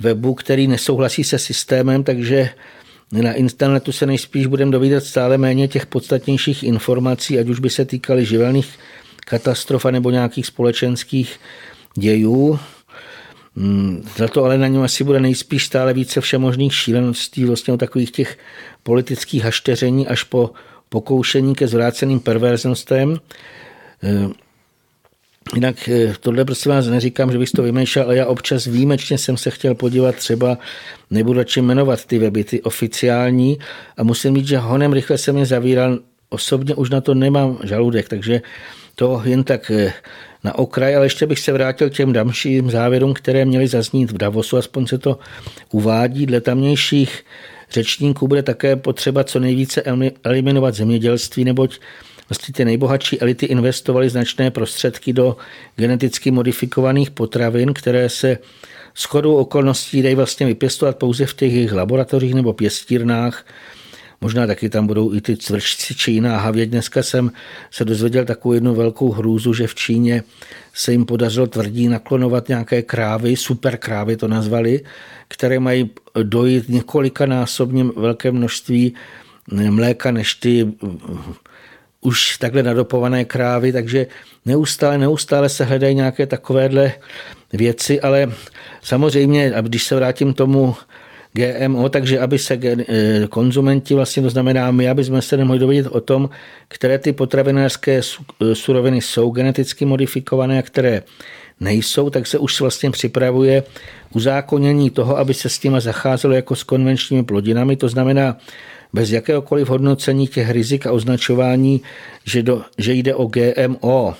[0.00, 2.50] webu, který nesouhlasí se systémem, takže
[3.12, 7.84] na internetu se nejspíš budeme dovídat stále méně těch podstatnějších informací, ať už by se
[7.84, 8.78] týkaly živelných
[9.26, 11.40] katastrof nebo nějakých společenských
[11.94, 12.58] dějů.
[13.56, 17.76] Hmm, za to ale na něm asi bude nejspíš stále více všemožných šíleností, vlastně o
[17.76, 18.38] takových těch
[18.82, 20.50] politických hašteření až po
[20.88, 23.20] pokoušení ke zvráceným perverznostem.
[25.54, 29.36] Jinak eh, tohle prostě vás neříkám, že bych to vymýšlel, ale já občas výjimečně jsem
[29.36, 30.58] se chtěl podívat třeba,
[31.10, 33.58] nebudu čím jmenovat ty weby, ty oficiální
[33.96, 38.08] a musím říct, že honem rychle se mě zavíral, osobně už na to nemám žaludek,
[38.08, 38.42] takže
[38.94, 39.92] to jen tak eh,
[40.44, 44.18] na okraj, ale ještě bych se vrátil k těm dalším závěrům, které měly zaznít v
[44.18, 45.18] Davosu, aspoň se to
[45.70, 46.26] uvádí.
[46.26, 47.24] Dle tamnějších
[47.70, 49.82] řečníků bude také potřeba co nejvíce
[50.24, 51.78] eliminovat zemědělství, neboť
[52.28, 55.36] vlastně ty nejbohatší elity investovaly značné prostředky do
[55.76, 58.38] geneticky modifikovaných potravin, které se
[58.96, 63.46] shodou okolností dají vlastně vypěstovat pouze v těch jejich laboratořích nebo pěstírnách.
[64.20, 66.70] Možná taky tam budou i ty cvrčci či jiná havěť.
[66.70, 67.32] Dneska jsem
[67.70, 70.22] se dozvěděl takovou jednu velkou hrůzu, že v Číně
[70.74, 74.80] se jim podařilo tvrdí naklonovat nějaké krávy, super krávy to nazvali,
[75.28, 75.90] které mají
[76.22, 78.94] dojít několika násobně velké množství
[79.70, 80.72] mléka než ty
[82.06, 84.06] už takhle nadopované krávy, takže
[84.46, 86.92] neustále, neustále se hledají nějaké takovéhle
[87.52, 88.32] věci, ale
[88.82, 90.74] samozřejmě, když se vrátím tomu
[91.32, 95.86] GMO, takže aby se eh, konzumenti, vlastně to znamená my, aby jsme se nemohli dovědět
[95.86, 96.30] o tom,
[96.68, 98.00] které ty potravinářské
[98.52, 101.02] suroviny jsou geneticky modifikované a které
[101.60, 103.62] nejsou, tak se už vlastně připravuje
[104.14, 107.76] uzákonění toho, aby se s těma zacházelo jako s konvenčními plodinami.
[107.76, 108.36] To znamená,
[108.92, 111.82] bez jakéhokoliv hodnocení těch rizik a označování,
[112.24, 114.14] že, do, že jde o GMO.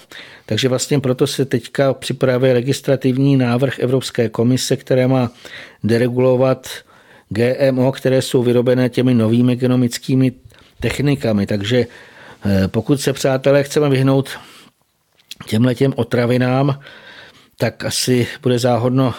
[0.47, 5.31] Takže vlastně proto se teďka připravuje legislativní návrh Evropské komise, které má
[5.85, 6.69] deregulovat
[7.29, 10.33] GMO, které jsou vyrobené těmi novými genomickými
[10.81, 11.47] technikami.
[11.47, 11.87] Takže
[12.47, 14.31] eh, pokud se, přátelé, chceme vyhnout
[15.47, 16.81] těmhle těm otravinám,
[17.59, 19.15] tak asi bude záhodno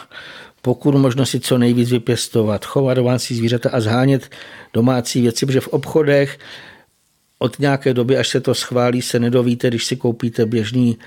[0.67, 4.29] pokud možno si co nejvíc vypěstovat, chovat domácí zvířata a zhánět
[4.73, 6.39] domácí věci, protože v obchodech
[7.39, 10.97] od nějaké doby, až se to schválí, se nedovíte, když si koupíte běžný,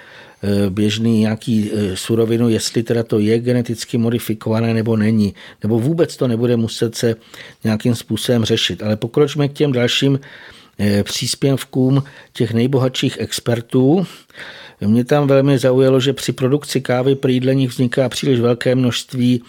[0.42, 5.34] eh, běžný nějaký eh, surovinu, jestli teda to je geneticky modifikované nebo není.
[5.62, 7.16] Nebo vůbec to nebude muset se
[7.64, 8.82] nějakým způsobem řešit.
[8.82, 10.20] Ale pokročme k těm dalším
[10.78, 14.06] eh, příspěvkům těch nejbohatších expertů.
[14.86, 19.42] Mě tam velmi zaujalo, že při produkci kávy při jídleních vzniká příliš velké množství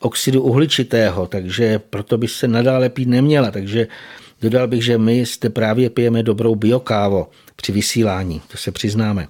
[0.00, 3.50] oxidu uhličitého, takže proto by se nadále pít neměla.
[3.50, 3.86] Takže
[4.42, 9.28] dodal bych, že my zde právě pijeme dobrou biokávo při vysílání, to se přiznáme.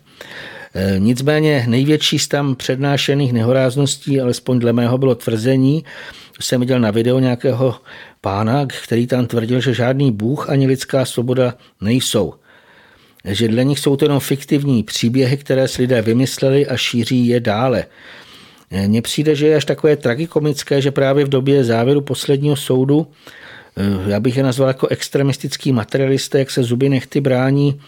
[0.74, 5.84] E, nicméně největší z tam přednášených nehorázností, alespoň dle mého bylo tvrzení,
[6.40, 7.74] jsem viděl na video nějakého
[8.20, 12.34] pána, který tam tvrdil, že žádný bůh ani lidská svoboda nejsou
[13.24, 17.40] že dle nich jsou to jenom fiktivní příběhy, které si lidé vymysleli a šíří je
[17.40, 17.84] dále.
[18.86, 23.06] Mně přijde, že je až takové tragikomické, že právě v době závěru posledního soudu,
[23.76, 27.80] eh, já bych je nazval jako extremistický materialisté, jak se zuby nechty brání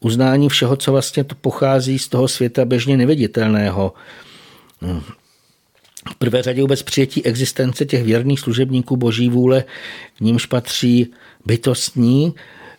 [0.00, 3.92] uznání všeho, co vlastně to pochází z toho světa běžně neviditelného.
[6.12, 9.64] V prvé řadě vůbec přijetí existence těch věrných služebníků boží vůle,
[10.18, 11.12] k nímž patří
[11.44, 12.34] bytostní,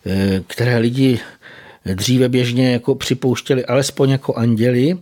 [0.06, 1.20] eh, které lidi
[1.84, 4.98] dříve běžně jako připouštěli alespoň jako anděli,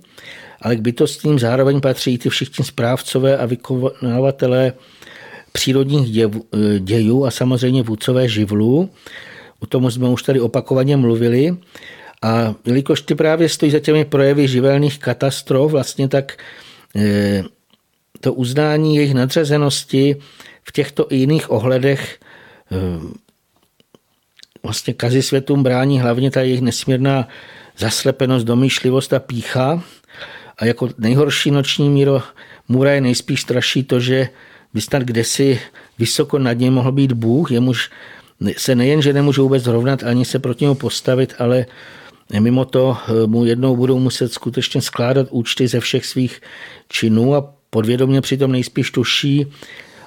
[0.63, 4.73] ale k bytostním zároveň patří ty všichni správcové a vykonavatelé
[5.53, 6.29] přírodních
[6.79, 8.91] dějů a samozřejmě vůdcové živlů.
[9.61, 11.57] O tom jsme už tady opakovaně mluvili.
[12.23, 16.37] A jelikož ty právě stojí za těmi projevy živelných katastrof, vlastně tak
[16.97, 17.45] eh,
[18.21, 20.17] to uznání jejich nadřazenosti
[20.63, 22.19] v těchto i jiných ohledech
[22.73, 22.77] eh,
[24.63, 27.29] vlastně kazi světům brání hlavně ta jejich nesmírná
[27.79, 29.83] zaslepenost, domýšlivost a pícha.
[30.59, 32.23] A jako nejhorší noční míro
[32.69, 34.29] můra je nejspíš straší to, že
[34.75, 35.61] by snad kdesi
[35.99, 37.91] vysoko nad něm mohl být Bůh, jemuž
[38.57, 41.67] se nejen, že nemůže vůbec rovnat, ani se proti němu postavit, ale
[42.41, 46.41] mimo to eh, mu jednou budou muset skutečně skládat účty ze všech svých
[46.89, 49.47] činů a podvědomě přitom nejspíš tuší,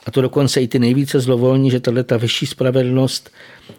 [0.05, 3.29] a to dokonce i ty nejvíce zlovolní, že tahle ta vyšší spravedlnost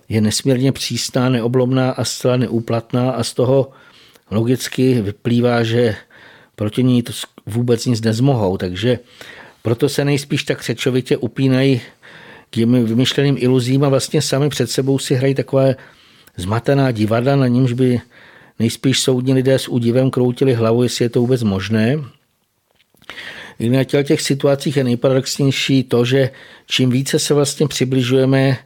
[0.08, 3.70] je nesmírně přísná, neoblomná a zcela neúplatná a z toho
[4.30, 5.96] logicky vyplývá, že
[6.56, 7.12] proti ní to
[7.46, 8.56] vůbec nic nezmohou.
[8.56, 8.98] Takže
[9.62, 11.80] proto se nejspíš tak řečovitě upínají
[12.50, 15.76] k těm vymyšleným iluzím a vlastně sami před sebou si hrají takové
[16.36, 18.00] zmatená divadla, na nímž by
[18.58, 21.98] nejspíš soudní lidé s údivem kroutili hlavu, jestli je to vůbec možné.
[23.60, 26.30] Na těch situacích je nejparadoxnější to, že
[26.66, 28.58] čím více se vlastně přibližujeme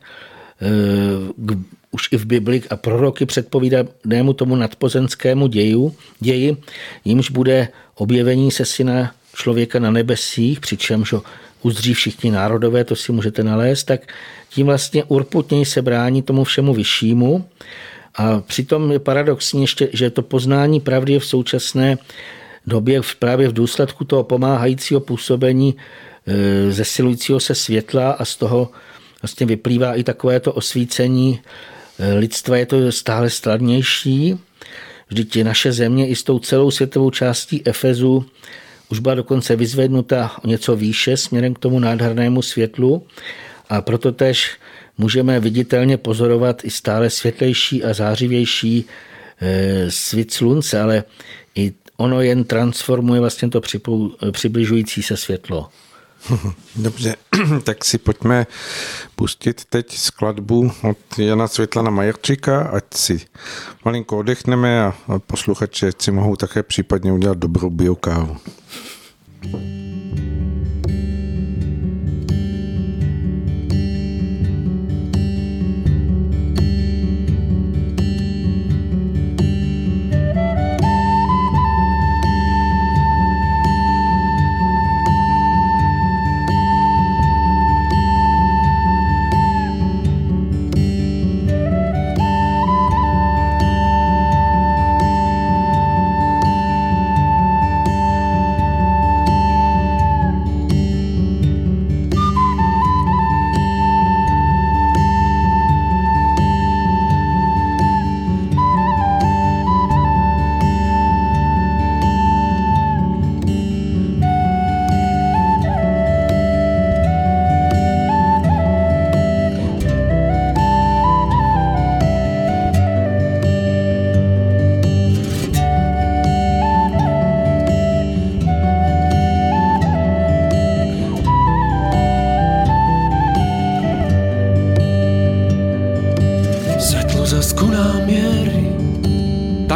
[1.37, 1.57] k,
[1.91, 6.57] už i v Bibli a proroky předpovídanému tomu nadpozemskému děju, ději,
[7.05, 11.23] jimž bude objevení se syna člověka na nebesích, přičemž ho
[11.63, 14.13] uzdří všichni národové, to si můžete nalézt, tak
[14.51, 17.45] tím vlastně urputněji se brání tomu všemu vyššímu.
[18.17, 21.99] A přitom je paradoxní ještě, že to poznání pravdy je v současné
[22.67, 25.75] době právě v důsledku toho pomáhajícího působení
[26.27, 28.71] e, zesilujícího se světla a z toho
[29.23, 31.41] vlastně vyplývá i takové to osvícení
[31.99, 34.39] e, lidstva, je to stále stladnější.
[35.09, 38.27] Vždyť je naše země i s tou celou světovou částí Efezu
[38.89, 43.07] už byla dokonce vyzvednuta o něco výše směrem k tomu nádhernému světlu
[43.69, 44.57] a proto tež
[44.99, 48.85] můžeme viditelně pozorovat i stále světlejší a zářivější
[49.41, 51.05] e, svit slunce, ale
[51.55, 53.61] i ono jen transformuje vlastně to
[54.33, 55.69] přibližující se světlo.
[56.77, 57.17] Dobře,
[57.63, 58.47] tak si pojďme
[59.17, 63.21] pustit teď skladbu od Jana Světlana Majerčíka, ať si
[63.85, 64.95] malinko odechneme a
[65.27, 68.37] posluchači si mohou také případně udělat dobrou biokávu.
[69.43, 69.86] thank you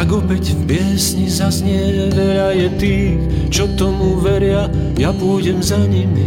[0.01, 3.21] tak opäť v piesni zaznie veľa je tých,
[3.53, 4.65] čo tomu veria,
[4.97, 6.25] ja pôjdem za nimi.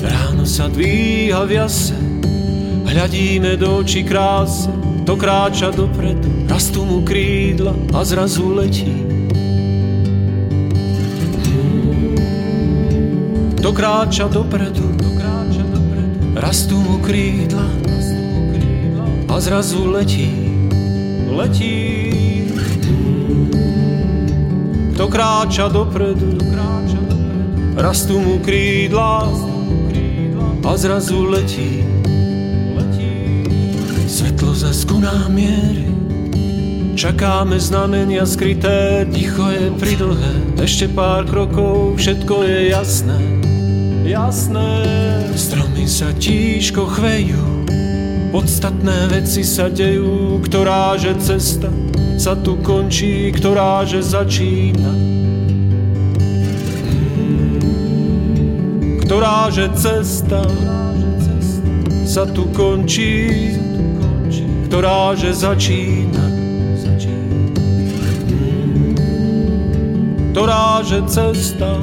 [0.00, 1.92] Ráno sa dvíha v jase,
[2.88, 4.72] hľadíme do očí krásy,
[5.04, 8.88] to kráča dopredu, rastú mu krídla a zrazu letí.
[13.60, 17.89] To kráča dopredu, to kráča dopredu, rastú mu krídla
[19.30, 20.50] a zrazu letí
[21.30, 21.74] letí.
[24.96, 26.36] To kráča dopredu,
[27.78, 29.30] rastú mu krídla
[30.60, 31.80] a zrazu letí.
[34.10, 35.86] Svetlo za skuná miery,
[36.98, 43.16] čakáme znamenia skryté, ticho je pridlhé, ešte pár krokov, všetko je jasné.
[44.04, 44.82] Jasné,
[45.38, 47.38] stromy sa tížko chvejú,
[48.30, 51.66] Podstatné veci sa dejú, ktorá že cesta
[52.14, 54.94] sa tu končí, ktorá že začína.
[59.02, 60.46] Ktorá že cesta
[62.06, 63.50] sa tu končí,
[64.70, 66.24] ktorá že začína.
[70.30, 71.82] Ktorá že cesta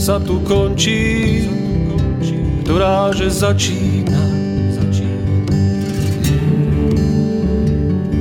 [0.00, 1.44] sa tu končí,
[2.64, 3.87] ktorá že začína.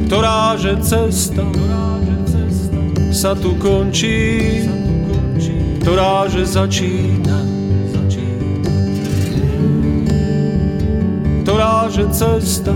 [0.07, 1.43] Ktorá že cesta
[3.11, 4.63] sa tu končí,
[5.83, 7.43] ktorá že začína.
[11.43, 12.71] Ktorá že cesta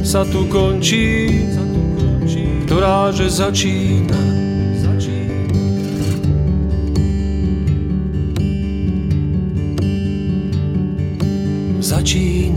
[0.00, 1.44] sa tu končí,
[2.64, 4.16] ktorá že začína.
[11.84, 12.49] Začína.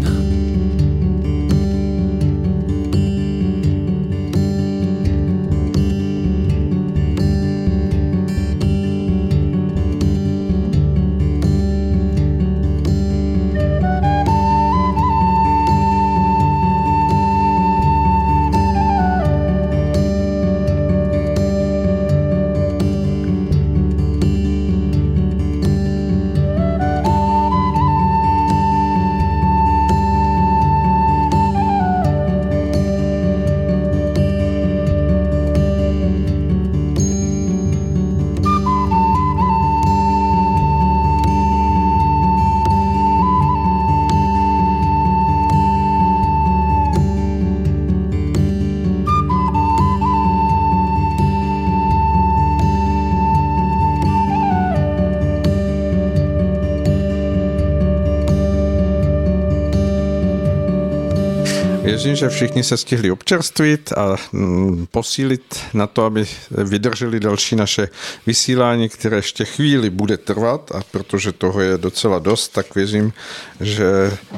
[62.03, 67.89] Věřím, že všichni se stihli občerstvit a mm, posílit na to, aby vydrželi další naše
[68.27, 73.13] vysílání, které ještě chvíli bude trvat a protože toho je docela dost, tak věřím,
[73.61, 73.85] že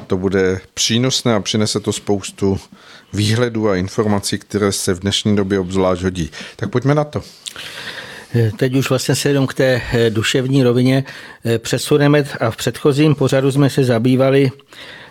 [0.07, 2.59] to bude přínosné a přinese to spoustu
[3.13, 6.31] výhledů a informací, které se v dnešní době obzvlášť hodí.
[6.55, 7.21] Tak pojďme na to.
[8.57, 11.03] Teď už vlastně se jenom k té duševní rovině
[11.57, 14.51] přesuneme a v předchozím pořadu jsme se zabývali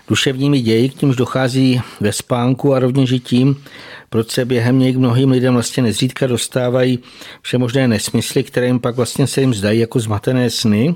[0.09, 3.65] duševními ději, k tímž dochází ve spánku a rovněž i tím,
[4.11, 6.99] proč se během něj k mnohým lidem vlastně nezřídka dostávají
[7.43, 10.95] všemožné nesmysly, které jim pak vlastně se jim zdají jako zmatené sny.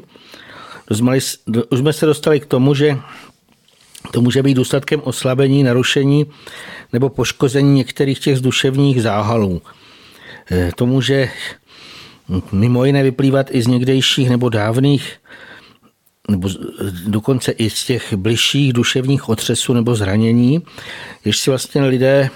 [1.71, 2.99] Už jsme se dostali k tomu, že
[4.11, 6.27] to může být důsledkem oslabení, narušení
[6.93, 9.63] nebo poškození některých těch duševních záhalů.
[10.51, 11.31] Eh, to může
[12.53, 15.13] mimo jiné vyplývat i z někdejších nebo dávných
[16.29, 16.49] nebo
[17.07, 20.63] dokonce i z těch bližších duševních otřesů nebo zranění,
[21.23, 22.31] když si vlastně lidé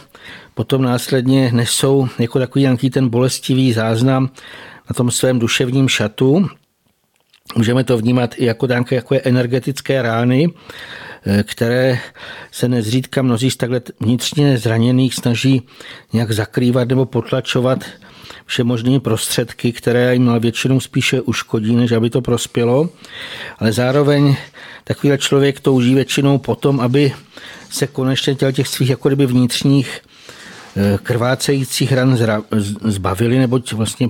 [0.54, 4.30] potom následně nesou jako takový nějaký ten bolestivý záznam
[4.90, 6.46] na tom svém duševním šatu.
[7.56, 10.48] Můžeme to vnímat i jako nějaké jako energetické rány,
[11.26, 11.98] eh, které
[12.50, 15.62] se nezřídka mnozí z takhle vnitřně zraněných snaží
[16.12, 17.84] nějak zakrývat nebo potlačovat
[18.46, 22.88] všemožnými prostředky, které jim většinou spíše uškodí, než aby to prospělo.
[23.58, 24.36] Ale zároveň
[24.84, 27.12] takovýhle člověk touží většinou potom, aby
[27.70, 30.00] se konečně těch svých jako kdyby vnitřních
[30.76, 32.18] eh, krvácejících ran
[32.84, 34.08] zbavili, neboť vlastně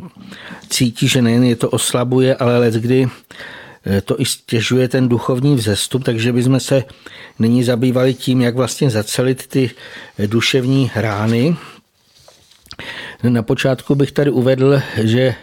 [0.69, 3.09] cítí, že nejen je to oslabuje, ale let kdy
[3.87, 6.85] eh, to i stěžuje ten duchovní vzestup, takže bychom se
[7.39, 9.71] nyní zabývali tím, jak vlastně zacelit ty
[10.27, 11.57] duševní rány,
[13.23, 15.35] na počátku bych tady uvedl, že e,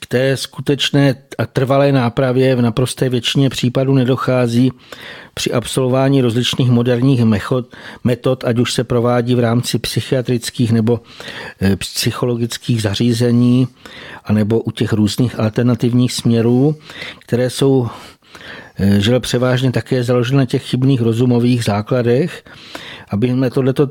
[0.00, 4.72] k té skutečné a trvalé nápravě v naprosté většině případů nedochází
[5.34, 7.24] při absolvování rozličných moderních
[8.04, 11.00] metod, ať už se provádí v rámci psychiatrických nebo
[11.60, 13.68] eh, psychologických zařízení,
[14.24, 16.76] anebo u těch různých alternativních směrů,
[17.18, 17.88] které jsou
[18.78, 22.44] eh, žil převážně také založen na těch chybných rozumových základech.
[23.10, 23.88] Aby jsme tohleto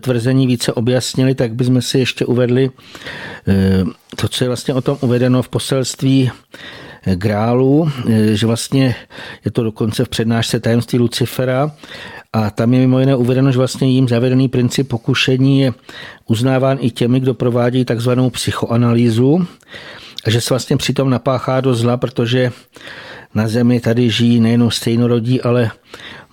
[0.00, 2.70] tvrzení více objasnili, tak bychom si ještě uvedli
[3.48, 3.84] eh,
[4.16, 6.30] to, co je vlastně o tom uvedeno v poselství
[7.14, 7.90] Grálu,
[8.32, 8.94] že vlastně
[9.44, 11.72] je to dokonce v přednášce tajemství Lucifera.
[12.32, 15.72] A tam je mimo jiné uvedeno, že vlastně jím zavedený princip pokušení je
[16.26, 19.46] uznáván i těmi, kdo provádí takzvanou psychoanalýzu
[20.24, 22.52] a že se vlastně přitom napáchá do zla, protože
[23.34, 25.70] na Zemi tady žijí nejenom stejnorodí, ale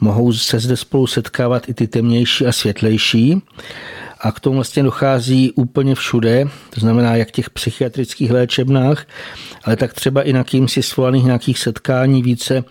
[0.03, 3.41] mohou se zde spolu setkávat i ty temnější a světlejší.
[4.19, 9.05] A k tomu vlastně dochází úplně všude, to znamená jak v těch psychiatrických léčebnách,
[9.63, 12.63] ale tak třeba i na kýmsi svolaných nějakých setkání více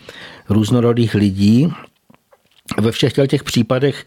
[0.48, 1.72] různorodých lidí
[2.80, 4.04] ve všech těch případech,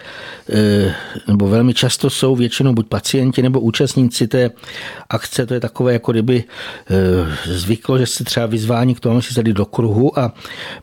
[0.50, 0.96] eh,
[1.28, 4.52] nebo velmi často jsou většinou buď pacienti nebo účastníci té
[5.10, 6.44] akce, to je takové, jako kdyby
[6.90, 10.34] eh, zvyklo, že se třeba vyzvání k tomu, si tady do kruhu a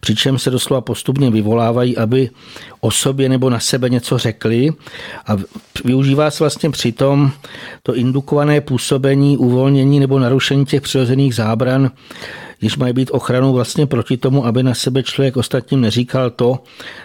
[0.01, 2.31] přičem se doslova postupně vyvolávají, aby
[2.81, 4.71] o sobě nebo na sebe něco řekli.
[5.27, 5.37] A
[5.85, 7.33] využívá se vlastně přitom
[7.83, 11.91] to indukované působení, uvolnění nebo narušení těch přirozených zábran
[12.63, 16.59] když mají být ochranou vlastně proti tomu, aby na sebe člověk ostatním neříkal to,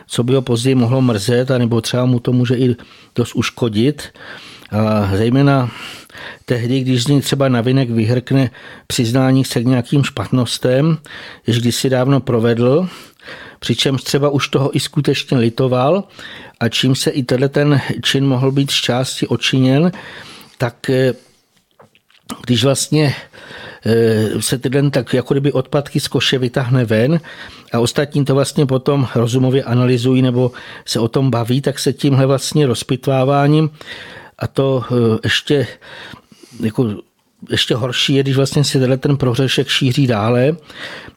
[0.08, 2.76] co by ho později mohlo mrzet, anebo třeba mu to může i
[3.16, 4.04] dost uškodit.
[4.72, 5.72] A zejména
[6.46, 8.50] tehdy, když z ní třeba navinek vyhrkne
[8.88, 10.98] přiznání se k nějakým špatnostem,
[11.48, 12.90] jež kdysi dávno provedl,
[13.60, 16.04] přičemž třeba už toho i skutečně litoval
[16.60, 19.92] a čím se i tenhle ten čin mohl být z části očiněn,
[20.58, 21.14] tak eh,
[22.46, 23.16] když vlastně
[24.40, 27.20] se ten tak jako kdyby odpadky z koše vytáhne ven
[27.74, 30.52] a ostatní to vlastně potom rozumově analyzují nebo
[30.86, 33.70] se o tom baví, tak se tímhle vlastně rozpitváváním
[34.40, 35.68] a to eh, ještě
[36.60, 36.96] jako
[37.50, 40.56] ještě horší je, když vlastně se tenhle ten prohřešek šíří dále,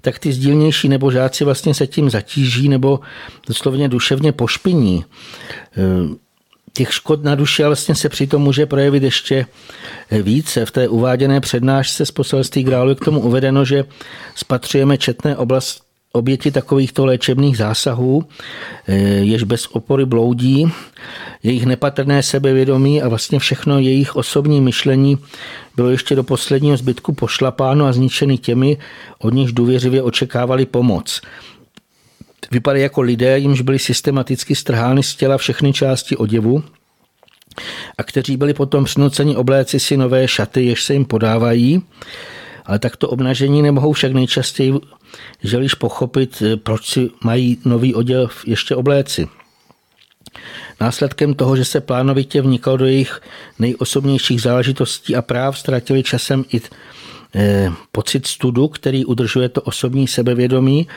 [0.01, 3.01] tak ty sdílnější nebo žáci vlastně se tím zatíží nebo
[3.49, 5.05] doslovně duševně pošpiní.
[6.71, 9.47] Eh, těch škod na duši vlastně se přitom může projevit ještě
[10.23, 10.67] více.
[10.67, 13.85] V té uváděné přednášce z poselství Grálu je k tomu uvedeno, že
[14.35, 18.25] spatřujeme četné oblast, oběti takovýchto léčebných zásahů,
[18.89, 20.73] eh, jež bez opory bloudí,
[21.43, 25.19] jejich nepatrné sebevědomí a vlastně všechno jejich osobní myšlení
[25.77, 28.79] bylo ještě do posledního zbytku pošlapáno a zničeny těmi,
[29.19, 31.21] od nichž důvěřivě očekávali pomoc.
[32.51, 36.65] Vypadají jako lidé, jimž byly systematicky strhány z těla všechny části oděvu
[37.99, 41.83] a kteří byli potom přinuceni obléci si nové šaty, jež se jim podávají,
[42.67, 44.75] ale takto obnažení nemohou však nejčastěji
[45.43, 49.29] želiš pochopit, proč si mají nový oděv ještě obléci.
[50.81, 53.21] Následkem toho, že se plánovitě vnikal do jejich
[53.59, 56.69] nejosobnějších záležitostí a práv, ztratili časem i eh,
[57.93, 60.89] pocit studu, který udržuje to osobní sebevědomí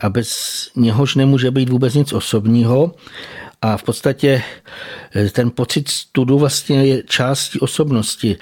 [0.00, 0.30] a bez
[0.76, 2.94] něhož nemůže být vůbec nic osobního.
[3.62, 4.42] A v podstatě
[5.14, 8.36] eh, ten pocit studu vlastně je částí osobnosti.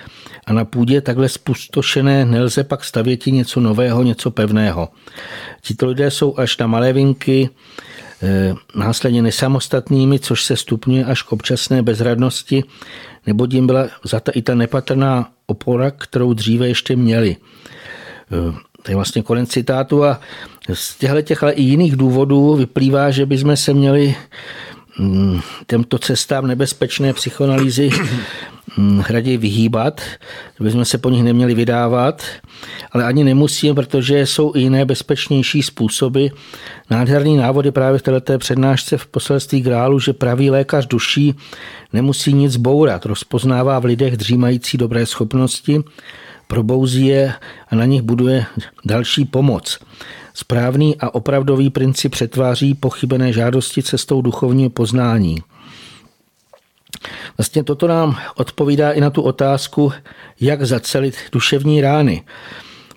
[0.46, 4.88] A na půdě takhle spustošené nelze pak stavět něco nového, něco pevného.
[5.60, 7.50] Tito lidé jsou až na malé vinky,
[8.22, 12.64] eh, následně nesamostatnými, což se stupňuje až k občasné bezradnosti,
[13.26, 17.36] nebo jim byla zata i ta nepatrná opora, kterou dříve ještě měli.
[18.32, 20.20] Eh, to je vlastně konec citátu a
[20.72, 24.14] z těchto těch, ale i jiných důvodů vyplývá, že bychom se měli
[24.98, 27.90] mm, těmto cestám nebezpečné psychoanalýzy
[29.08, 30.00] raději vyhýbat,
[30.58, 32.22] že bychom se po nich neměli vydávat,
[32.92, 36.26] ale ani nemusíme, protože jsou i jiné bezpečnější způsoby.
[36.90, 41.34] Nádherný návod je právě v této přednášce v poselství Grálu, že pravý lékař duší
[41.92, 45.80] nemusí nic bourat, rozpoznává v lidech dřímající dobré schopnosti,
[46.46, 47.34] probouzí je
[47.70, 48.46] a na nich buduje
[48.84, 49.78] další pomoc.
[50.34, 55.38] Správný a opravdový princip přetváří pochybené žádosti cestou duchovního poznání.
[57.38, 59.92] Vlastně toto nám odpovídá i na tu otázku,
[60.40, 62.24] jak zacelit duševní rány.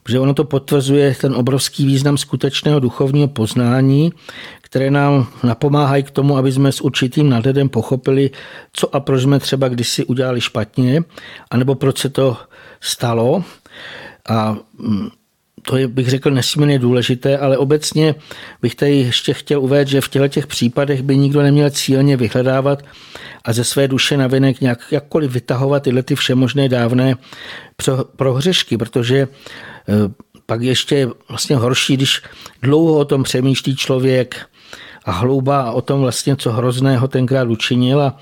[0.04, 4.14] Protože ono to potvrzuje ten obrovský význam skutečného duchovního poznání,
[4.62, 8.32] které nám napomáhají k tomu, aby jsme s určitým nadhledem pochopili,
[8.74, 11.04] co a proč jsme třeba kdysi udělali špatně,
[11.52, 12.38] anebo proč se to
[12.82, 13.44] stalo.
[14.30, 15.10] A mm,
[15.68, 18.16] to je, bych řekl, nesmírně důležité, ale obecně
[18.62, 22.84] bych tady ještě chtěl uvést, že v těchto těch případech by nikdo neměl cílně vyhledávat
[23.46, 27.16] a ze své duše navenek nějak jakkoliv vytahovat tyhle ty všemožné dávné
[28.16, 29.94] prohřešky, protože eh,
[30.46, 32.22] pak ještě vlastně horší, když
[32.62, 34.36] dlouho o tom přemýšlí člověk
[35.06, 38.18] a hloubá o tom vlastně, co hrozného tenkrát učinil a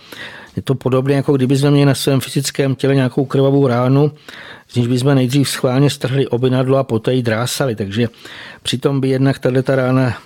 [0.55, 4.11] je to podobné, jako kdyby jsme měli na svém fyzickém těle nějakou krvavou ránu,
[4.69, 7.75] z níž bychom nejdřív schválně strhli obinadlo a poté ji drásali.
[7.75, 8.07] Takže
[8.63, 10.17] přitom by jednak tato rána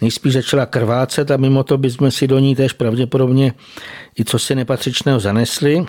[0.00, 3.52] nejspíš začala krvácet a mimo to bychom si do ní též pravděpodobně
[4.18, 5.86] i co si nepatřičného zanesli.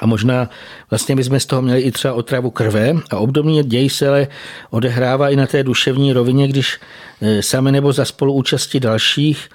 [0.00, 0.50] A možná
[0.90, 2.94] vlastně bychom z toho měli i třeba otravu krve.
[3.10, 4.28] A obdobně děj se ale
[4.70, 6.80] odehrává i na té duševní rovině, když
[7.22, 9.48] eh, sami nebo za spoluúčasti dalších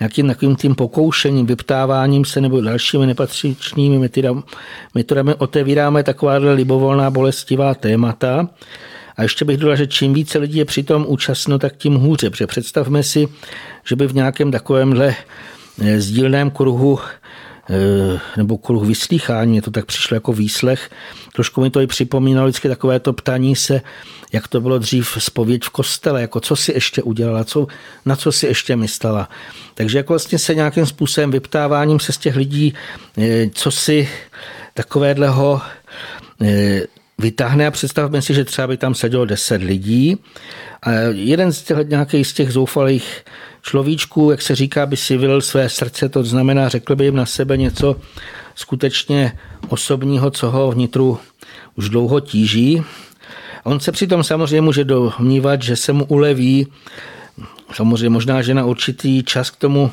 [0.00, 4.10] nějakým takovým tím pokoušením, vyptáváním se nebo dalšími nepatřičnými
[4.94, 8.48] metodami otevíráme takováhle libovolná bolestivá témata.
[9.16, 12.30] A ještě bych dodal, že čím více lidí je přitom účastno, tak tím hůře.
[12.30, 13.28] Protože představme si,
[13.84, 15.14] že by v nějakém takovémhle
[15.98, 17.23] sdílném kruhu Eh,
[18.36, 20.90] nebo kruh vyslýchání, je to tak přišlo jako výslech.
[21.32, 23.80] Trošku mi to i připomínalo vždycky takové to ptání se,
[24.32, 27.66] jak to bylo dřív spověď v kostele, jako co si ještě udělala, co,
[28.04, 29.28] na co si ještě myslela.
[29.74, 32.74] Takže jako vlastně se nějakým způsobem vyptáváním se z těch lidí,
[33.18, 34.08] eh, co si
[34.74, 35.60] takovéhleho
[36.42, 36.82] eh,
[37.18, 40.18] vytáhne a představme si, že třeba by tam sedělo 10 lidí
[40.82, 43.24] a jeden z těch, nějakých z těch zoufalých
[43.64, 47.26] človíčků, jak se říká, by si vylil své srdce, to znamená, řekl by jim na
[47.26, 47.96] sebe něco
[48.54, 49.38] skutečně
[49.68, 51.18] osobního, co ho vnitru
[51.76, 52.82] už dlouho tíží.
[53.64, 56.66] On se přitom samozřejmě může domnívat, že se mu uleví,
[57.72, 59.90] samozřejmě možná, že na určitý čas k tomu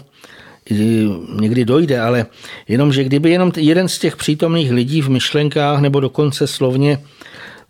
[1.39, 2.25] někdy dojde, ale
[2.67, 6.99] jenom, že kdyby jenom jeden z těch přítomných lidí v myšlenkách nebo dokonce slovně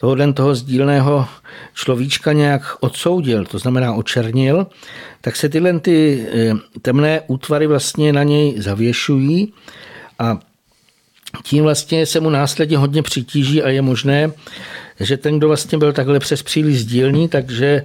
[0.01, 1.25] tohohle toho sdílného
[1.73, 4.67] človíčka nějak odsoudil, to znamená očernil,
[5.21, 9.53] tak se tyhle ty eh, temné útvary vlastně na něj zavěšují
[10.19, 10.39] a
[11.43, 14.31] tím vlastně se mu následně hodně přitíží a je možné,
[14.99, 17.83] že ten, kdo vlastně byl takhle přes příliš sdílný, takže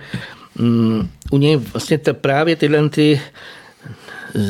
[0.59, 3.21] um, u něj vlastně te, právě tyhle ty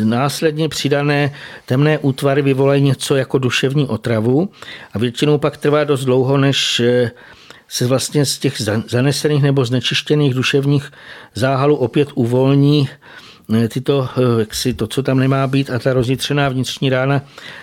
[0.05, 1.35] následně přidané
[1.67, 4.49] temné útvary vyvolají něco jako duševní otravu
[4.93, 7.11] a většinou pak trvá dost dlouho, než eh,
[7.69, 10.93] se vlastně z těch zanesených nebo znečištěných duševních
[11.35, 12.89] záhalů opět uvolní
[13.55, 17.23] eh, tyto, eh, jak si to, co tam nemá být a ta rozjitřená vnitřní rána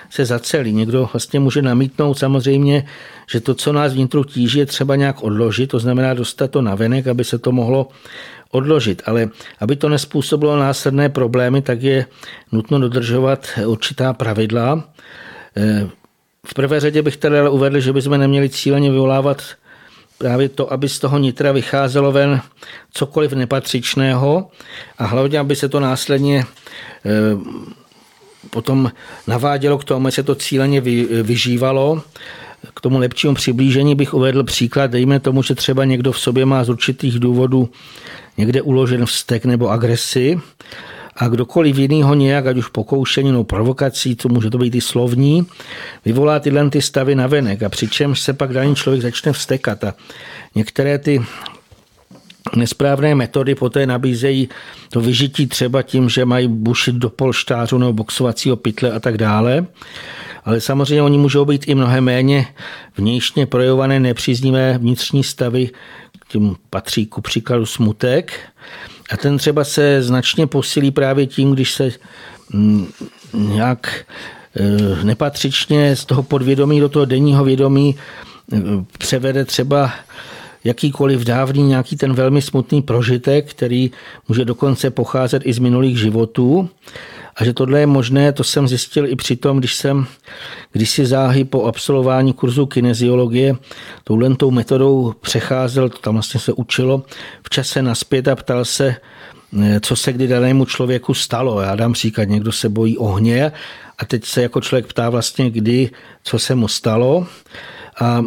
[0.10, 0.74] se zacelí.
[0.74, 2.86] Někdo vlastně může namítnout samozřejmě,
[3.32, 6.76] že to, co nás vnitru tíží, je třeba nějak odložit, to znamená dostat to na
[6.76, 7.88] venek, aby se to mohlo
[8.52, 9.02] odložit.
[9.06, 9.30] Ale
[9.60, 12.06] aby to nespůsobilo následné problémy, tak je
[12.52, 14.84] nutno dodržovat určitá pravidla.
[15.58, 15.90] Eh,
[16.46, 19.44] v prvé řadě bych tady ale uvedl, že bychom neměli cíleně vyvolávat
[20.18, 22.42] právě to, aby z toho nitra vycházelo ven
[22.94, 24.50] cokoliv nepatřičného
[24.98, 26.46] a hlavně, aby se to následně
[27.06, 27.12] eh,
[28.50, 28.92] potom
[29.28, 30.82] navádělo k tomu, aby se to cíleně
[31.24, 32.02] vyžívalo.
[32.74, 36.64] K tomu lepšímu přiblížení bych uvedl příklad, dejme tomu, že třeba někdo v sobě má
[36.64, 37.70] z určitých důvodů
[38.38, 40.40] někde uložen vztek nebo agresi
[41.16, 44.82] a kdokoliv jiný ho nějak, ať už pokoušení nebo provokací, co může to být i
[44.82, 45.46] slovní,
[46.06, 49.94] vyvolá tyhle ty stavy na venek a přičemž se pak daný člověk začne vstekat a
[50.56, 51.22] některé ty
[52.56, 54.50] nesprávné metody poté nabízejí
[54.90, 59.66] to vyžití třeba tím, že mají bušit do polštářu nebo boxovacího pytle a tak dále.
[60.46, 62.48] Ale samozřejmě oni můžou být i mnohem méně
[62.98, 65.70] vnějšně projevované nepříznivé vnitřní stavy,
[66.28, 68.34] tím patří ku příkladu smutek.
[69.10, 71.92] A ten třeba se značně posílí právě tím, když se
[72.54, 72.88] mm,
[73.34, 74.06] nějak
[74.56, 77.96] e, nepatřičně z toho podvědomí do toho denního vědomí
[78.54, 78.58] e,
[78.98, 79.92] převede třeba
[80.64, 83.92] jakýkoliv dávný nějaký ten velmi smutný prožitek, který
[84.28, 86.70] může dokonce pocházet i z minulých životů.
[87.36, 90.06] A že tohle je možné, to jsem zjistil i při tom, když jsem
[90.72, 93.56] když si záhy po absolvování kurzu kineziologie
[94.04, 97.04] touhle metodou přecházel, to tam vlastně se učilo,
[97.44, 98.96] v čase naspět a ptal se,
[99.64, 101.62] eh, co se kdy danému člověku stalo.
[101.62, 103.52] Já dám příklad, někdo se bojí ohně
[103.98, 105.90] a teď se jako člověk ptá vlastně, kdy,
[106.24, 107.28] co se mu stalo.
[108.00, 108.24] A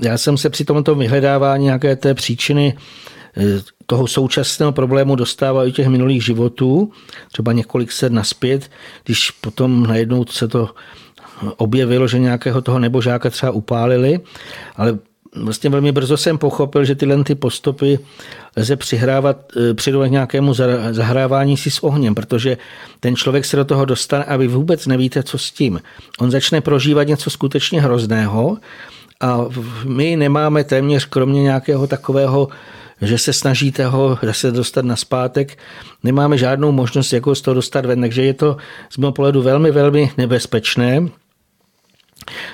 [0.00, 2.76] já jsem se při tomto vyhledávání nějaké té příčiny
[3.86, 6.92] toho současného problému dostával i těch minulých životů,
[7.32, 8.70] třeba několik set naspět,
[9.04, 10.70] když potom najednou se to
[11.56, 14.20] objevilo, že nějakého toho nebožáka třeba upálili,
[14.76, 14.98] ale
[15.42, 17.98] vlastně velmi brzo jsem pochopil, že tyhle ty postupy
[18.56, 19.36] lze přihrávat,
[19.70, 20.54] eh, přidávat nějakému
[20.90, 22.56] zahrávání si s ohněm, protože
[23.00, 25.80] ten člověk se do toho dostane a vy vůbec nevíte, co s tím.
[26.18, 28.58] On začne prožívat něco skutečně hrozného
[29.20, 29.44] a
[29.84, 32.48] my nemáme téměř kromě nějakého takového
[33.02, 35.58] že se snažíte ho zase dostat na zpátek,
[36.02, 38.00] nemáme žádnou možnost, jako z toho dostat ven.
[38.00, 38.56] Takže je to
[38.90, 41.08] z mého pohledu velmi, velmi nebezpečné.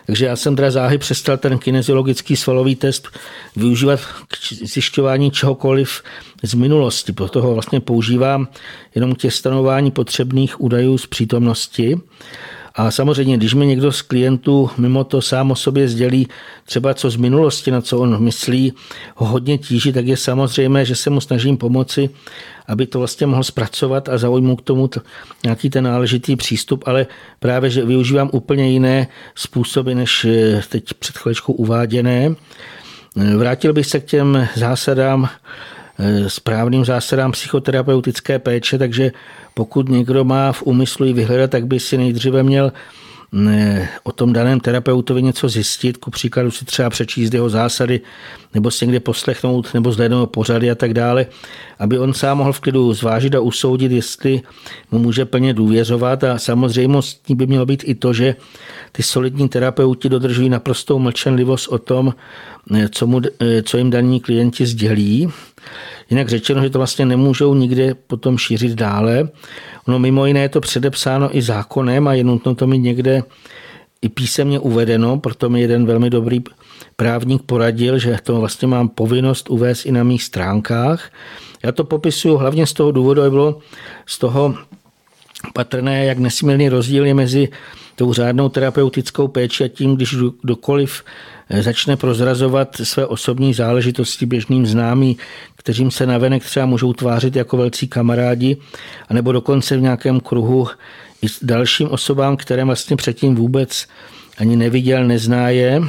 [0.06, 3.08] Takže já jsem teda záhy přestal ten kineziologický svalový test
[3.56, 6.02] využívat k zjišťování čehokoliv
[6.42, 7.12] z minulosti.
[7.12, 8.48] Proto ho vlastně používám
[8.94, 12.00] jenom k stanování potřebných údajů z přítomnosti.
[12.74, 16.28] A samozřejmě, když mi někdo z klientů mimo to sám o sobě sdělí
[16.64, 18.72] třeba co z minulosti, na co on myslí,
[19.16, 22.10] ho hodně tíží, tak je samozřejmé, že se mu snažím pomoci,
[22.66, 24.90] aby to vlastně mohl zpracovat a zaujmout k tomu
[25.44, 27.06] nějaký ten náležitý přístup, ale
[27.40, 32.34] právě, že využívám úplně jiné způsoby, než eh, teď před chvíličkou uváděné.
[33.36, 35.81] Vrátil bych se k těm zásadám, eh,
[36.28, 39.12] správným zásadám psychoterapeutické péče, takže
[39.54, 42.72] pokud někdo má v úmyslu ji vyhledat, tak by si nejdříve měl
[44.02, 48.00] o tom daném terapeutovi něco zjistit, ku příkladu si třeba přečíst jeho zásady,
[48.54, 51.26] nebo si někde poslechnout, nebo zhlédnout pořady a tak dále,
[51.78, 54.40] aby on sám mohl v klidu zvážit a usoudit, jestli
[54.90, 58.36] mu může plně důvěřovat a samozřejmostí by mělo být i to, že
[58.92, 62.14] ty solidní terapeuti dodržují naprostou mlčenlivost o tom,
[62.90, 63.20] co, mu,
[63.62, 65.28] co jim daní klienti sdělí.
[66.10, 69.28] Jinak řečeno, že to vlastně nemůžou nikde potom šířit dále.
[69.88, 73.22] Ono mimo jiné je to předepsáno i zákonem a je nutno to mít někde
[74.02, 76.40] i písemně uvedeno, proto mi jeden velmi dobrý
[76.96, 81.10] právník poradil, že to vlastně mám povinnost uvést i na mých stránkách.
[81.62, 83.58] Já to popisuju hlavně z toho důvodu, aby bylo
[84.06, 84.54] z toho
[85.54, 87.48] patrné, jak nesmírný rozdíl je mezi
[87.96, 91.04] tou řádnou terapeutickou péči a tím, když kdokoliv
[91.60, 95.16] začne prozrazovat své osobní záležitosti běžným známý,
[95.56, 98.56] kteřím se navenek třeba můžou tvářit jako velcí kamarádi,
[99.08, 100.68] anebo dokonce v nějakém kruhu
[101.22, 103.86] i s dalším osobám, které vlastně předtím vůbec
[104.38, 105.82] ani neviděl, nezná je,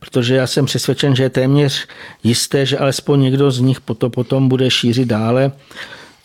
[0.00, 1.86] protože já jsem přesvědčen, že je téměř
[2.24, 5.52] jisté, že alespoň někdo z nich to potom bude šířit dále,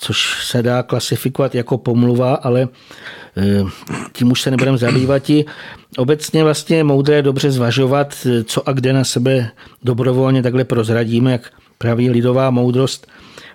[0.04, 2.68] což se dá klasifikovat jako pomluva, ale
[3.38, 3.64] eh,
[4.14, 5.32] tím už se nebudeme zabývat.
[5.98, 9.52] Obecně vlastně je moudré dobře zvažovat, co a kde na sebe
[9.84, 13.08] dobrovolně takhle prozradíme, jak praví lidová moudrost,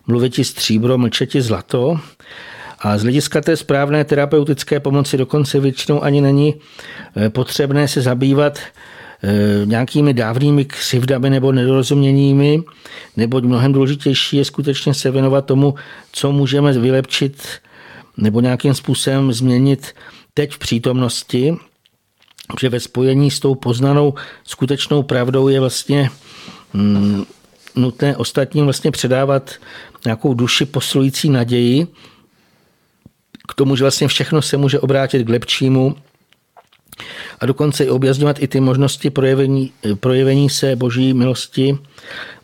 [0.07, 2.01] mluviti stříbro, mlčeti zlato.
[2.81, 6.55] A z hlediska té správné terapeutické pomoci dokonce většinou ani není
[7.17, 8.59] eh, potřebné se zabývat
[9.65, 12.63] nějakými dávnými křivdami nebo nedorozuměními,
[13.17, 15.75] nebo mnohem důležitější je skutečně se věnovat tomu,
[16.13, 17.43] co můžeme vylepšit
[18.17, 19.95] nebo nějakým způsobem změnit
[20.35, 21.57] teď v přítomnosti,
[22.61, 24.15] že ve spojení s tou poznanou
[24.45, 26.11] skutečnou pravdou je vlastně
[26.73, 27.25] mm,
[27.75, 29.51] nutné ostatním vlastně předávat
[30.05, 31.87] nějakou duši posilující naději
[33.49, 35.97] k tomu, že vlastně všechno se může obrátit k lepšímu
[37.41, 41.79] a dokonce i objasňovat i ty možnosti projevení, projevení se boží milosti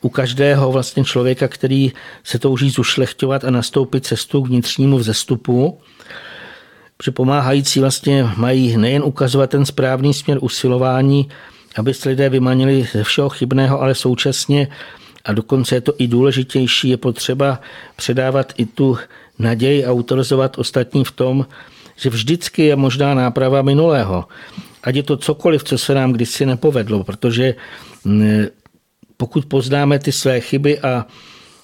[0.00, 1.92] u každého vlastně člověka, který
[2.24, 5.78] se touží zušlechťovat a nastoupit cestu k vnitřnímu vzestupu.
[7.04, 11.28] Že pomáhající vlastně mají nejen ukazovat ten správný směr usilování,
[11.76, 14.68] aby se lidé vymanili ze všeho chybného, ale současně
[15.24, 17.60] a dokonce je to i důležitější, je potřeba
[17.96, 18.98] předávat i tu
[19.38, 21.46] naději a autorizovat ostatní v tom,
[21.96, 24.24] že vždycky je možná náprava minulého.
[24.84, 27.54] Ať je to cokoliv, co se nám kdysi nepovedlo, protože
[28.04, 28.46] mm,
[29.16, 31.06] pokud poznáme ty své chyby a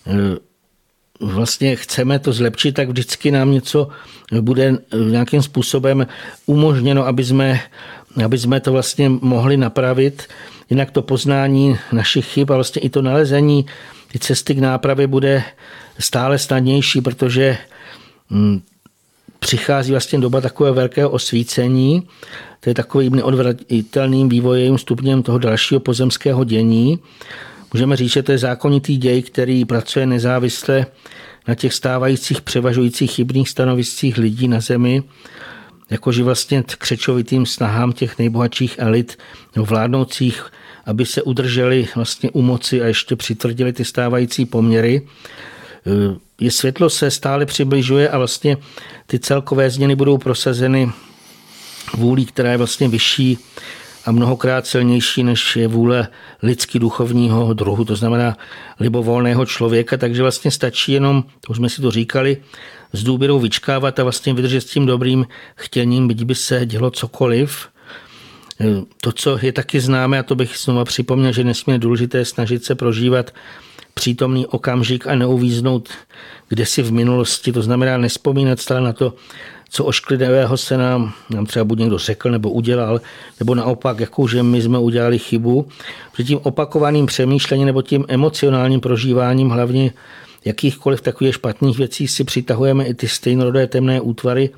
[0.06, 0.12] e,
[1.20, 3.88] vlastně chceme to zlepšit, tak vždycky nám něco
[4.40, 4.78] bude
[5.10, 6.06] nějakým způsobem
[6.46, 7.60] umožněno, aby jsme,
[8.24, 10.28] aby jsme to vlastně mohli napravit.
[10.70, 13.66] Jinak to poznání našich chyb a vlastně i to nalezení
[14.12, 15.42] ty cesty k nápravě bude
[15.98, 17.58] stále snadnější, protože
[18.30, 18.62] mm,
[19.40, 22.02] přichází vlastně doba takového velkého osvícení,
[22.60, 26.98] to je takovým neodvratitelným vývojem stupněm toho dalšího pozemského dění.
[27.74, 30.86] Můžeme říct, že to je zákonitý děj, který pracuje nezávisle
[31.48, 35.02] na těch stávajících převažujících chybných stanoviscích lidí na zemi,
[35.90, 39.18] jakože vlastně k křečovitým snahám těch nejbohatších elit
[39.56, 40.44] nebo vládnoucích,
[40.86, 45.02] aby se udrželi vlastně u moci a ještě přitvrdili ty stávající poměry.
[46.40, 48.56] Je světlo se stále přibližuje a vlastně
[49.06, 50.92] ty celkové změny budou prosazeny
[51.94, 53.38] vůlí, která je vlastně vyšší
[54.04, 56.08] a mnohokrát silnější, než je vůle
[56.42, 58.36] lidsky duchovního druhu, to znamená
[58.80, 62.36] libovolného člověka, takže vlastně stačí jenom, už jsme si to říkali,
[62.92, 65.26] s důvěrou vyčkávat a vlastně vydržet s tím dobrým
[65.56, 67.68] chtěním, byť by se dělo cokoliv.
[69.00, 72.74] To, co je taky známe, a to bych znovu připomněl, že nesmírně důležité snažit se
[72.74, 73.30] prožívat
[73.94, 75.88] přítomný okamžik a neuvíznout
[76.50, 79.14] kde si v minulosti, to znamená nespomínat stále na to,
[79.70, 83.00] co ošklivého se nám, nám třeba buď někdo řekl nebo udělal,
[83.40, 85.68] nebo naopak, jakou, že my jsme udělali chybu.
[86.12, 89.92] Před tím opakovaným přemýšlením nebo tím emocionálním prožíváním hlavně
[90.44, 94.50] jakýchkoliv takových špatných věcí si přitahujeme i ty stejnorodé temné útvary,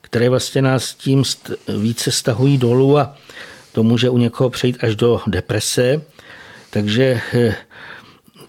[0.00, 1.22] které vlastně nás tím
[1.78, 3.16] více stahují dolů a
[3.72, 6.02] to může u někoho přejít až do deprese.
[6.70, 7.54] Takže eh,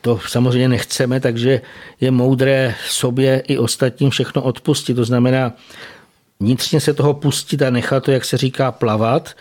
[0.02, 1.62] to samozřejmě nechceme, takže
[2.02, 4.94] je moudré sobě i ostatním všechno odpustit.
[4.94, 5.54] To znamená
[6.40, 9.36] vnitřně se toho pustit a nechat to, jak se říká, plavat.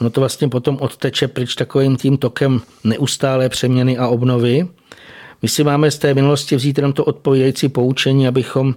[0.00, 4.68] Ono to vlastně potom odteče pryč takovým tím tokem neustálé přeměny a obnovy.
[5.42, 8.74] My si máme z té minulosti vzít jenom to odpovídající poučení, abychom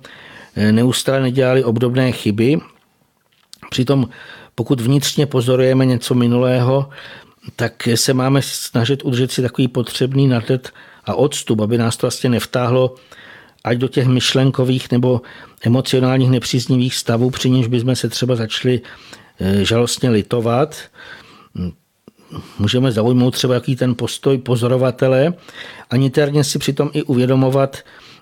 [0.56, 2.60] eh, neustále nedělali obdobné chyby.
[3.70, 4.10] Přitom
[4.56, 6.90] pokud vnitřně pozorujeme něco minulého,
[7.56, 10.72] tak se máme snažit udržet si takový potřebný nadhled
[11.06, 12.96] a odstup, aby nás to vlastně nevtáhlo
[13.64, 15.22] ať do těch myšlenkových nebo
[15.66, 18.82] emocionálních nepříznivých stavů, při níž bychom se třeba začali
[19.40, 20.78] eh, žalostně litovat.
[22.60, 25.34] Můžeme zaujmout třeba jaký ten postoj pozorovatele
[25.90, 27.78] a niterně si přitom i uvědomovat,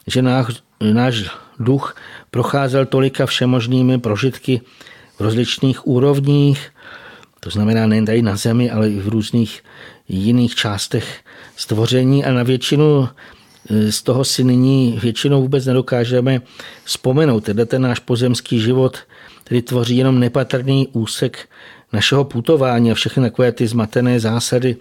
[0.08, 0.46] že náš,
[0.94, 1.30] náš
[1.60, 1.96] duch
[2.32, 4.62] procházel tolika všemožnými prožitky
[5.18, 6.70] v rozličných úrovních,
[7.40, 9.64] to znamená nejen tady na Zemi, ale i v různých
[10.08, 11.23] jiných částech
[11.56, 13.10] stvoření a na většinu
[13.70, 16.42] e, z toho si nyní většinou vůbec nedokážeme
[16.84, 17.44] vzpomenout.
[17.44, 18.98] Teda ten náš pozemský život,
[19.44, 21.50] který tvoří jenom nepatrný úsek
[21.94, 24.76] našeho putování a všechny takové ty zmatené zásady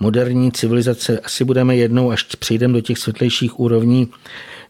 [0.00, 4.08] moderní civilizace asi budeme jednou, až přejdeme do těch světlejších úrovní,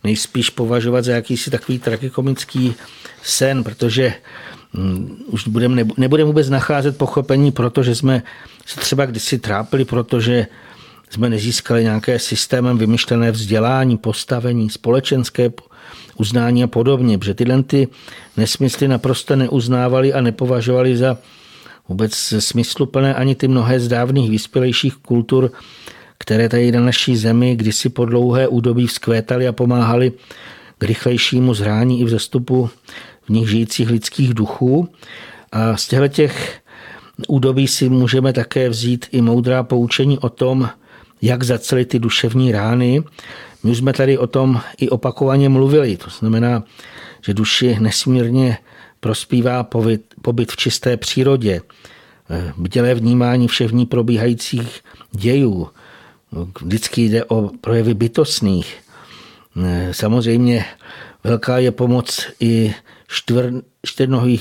[0.05, 2.75] nejspíš považovat za jakýsi takový tragikomický
[3.23, 4.15] sen, protože
[4.73, 8.23] mm, už budeme, nebudeme vůbec nacházet pochopení, protože jsme
[8.67, 10.47] se třeba kdysi trápili, protože
[11.11, 15.51] jsme nezískali nějaké systémem vymyšlené vzdělání, postavení, společenské
[16.17, 17.89] uznání a podobně, protože tyhle ty
[18.37, 21.19] nesmysly naprosto neuznávali a nepovažovali za
[21.89, 25.53] vůbec smysluplné ani ty mnohé z dávných vyspělejších kultur,
[26.19, 30.13] které tady na naší zemi kdysi po dlouhé údobí vzkvétaly a pomáhali
[30.79, 32.71] k rychlejšímu zrání i v zastupu
[33.23, 34.89] v nich žijících lidských duchů.
[35.53, 36.61] A z těchto těch
[37.29, 40.69] údobí si můžeme také vzít i moudrá poučení o tom,
[41.23, 43.03] jak zacelit ty duševní rány.
[43.63, 45.97] My už jsme tady o tom i opakovaně mluvili.
[45.97, 46.65] To znamená,
[47.25, 48.59] že duši nesmírně
[49.01, 51.61] prospívá pobyt, pobyt v čisté přírodě,
[52.57, 54.81] bdělé vnímání všech v ní probíhajících
[55.13, 55.69] dějů.
[56.61, 58.77] Vždycky jde o projevy bytostných.
[59.91, 60.65] Samozřejmě
[61.25, 62.75] velká je pomoc i
[63.09, 63.53] čtvr,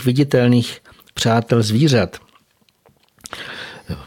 [0.06, 0.80] viditelných
[1.14, 2.25] přátel zvířat.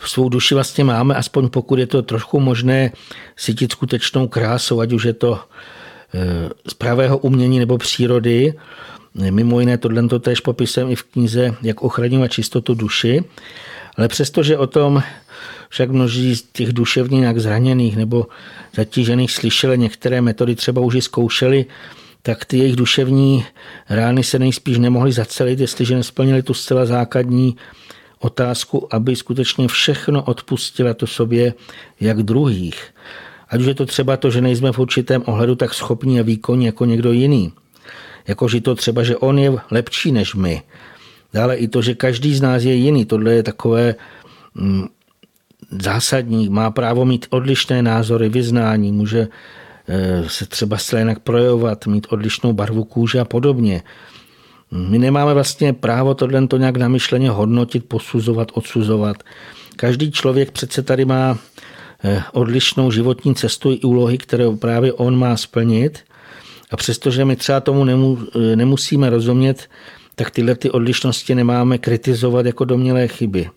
[0.05, 2.93] Svou duši vlastně máme, aspoň pokud je to trošku možné,
[3.37, 5.41] cítit skutečnou krásou, ať už je to
[6.15, 8.55] eh, z pravého umění nebo přírody.
[9.31, 13.25] Mimo jiné tohle to tež popisem i v knize Jak ochraňovat čistotu duši.
[13.97, 15.03] Ale přestože o tom
[15.69, 18.27] však množí z těch duševně nějak zraněných nebo
[18.77, 21.67] zatížených slyšeli některé metody, třeba už i zkoušeli,
[22.23, 23.45] tak ty jejich duševní
[23.89, 27.57] rány se nejspíš nemohly zacelit, jestliže nesplnili tu zcela základní
[28.19, 31.55] otázku, aby skutečně všechno odpustila to sobě
[32.01, 32.95] jak druhých.
[33.49, 36.67] Ať už je to třeba to, že nejsme v určitém ohledu tak schopní a výkonní
[36.67, 37.53] jako někdo jiný.
[38.29, 40.63] Jakože to třeba, že on je lepší než my.
[41.33, 43.05] Dále i to, že každý z nás je jiný.
[43.05, 43.95] Tohle je takové
[44.55, 44.87] mm,
[45.71, 46.49] zásadní.
[46.49, 49.29] Má právo mít odlišné názory, vyznání, může
[49.89, 53.83] eh, se třeba zcela jinak projevovat, mít odlišnou barvu kůže a podobně.
[54.71, 59.17] My nemáme vlastně právo tohle to nějak namyšleně hodnotit, posuzovat, odsuzovat.
[59.77, 61.39] Každý člověk přece tady má
[62.05, 65.99] eh, odlišnou životní cestu i úlohy, které právě on má splnit.
[66.71, 69.69] A přestože my třeba tomu eh, nemusíme rozumět,
[70.15, 73.51] tak tyhle ty odlišnosti nemáme kritizovat jako domělé chyby.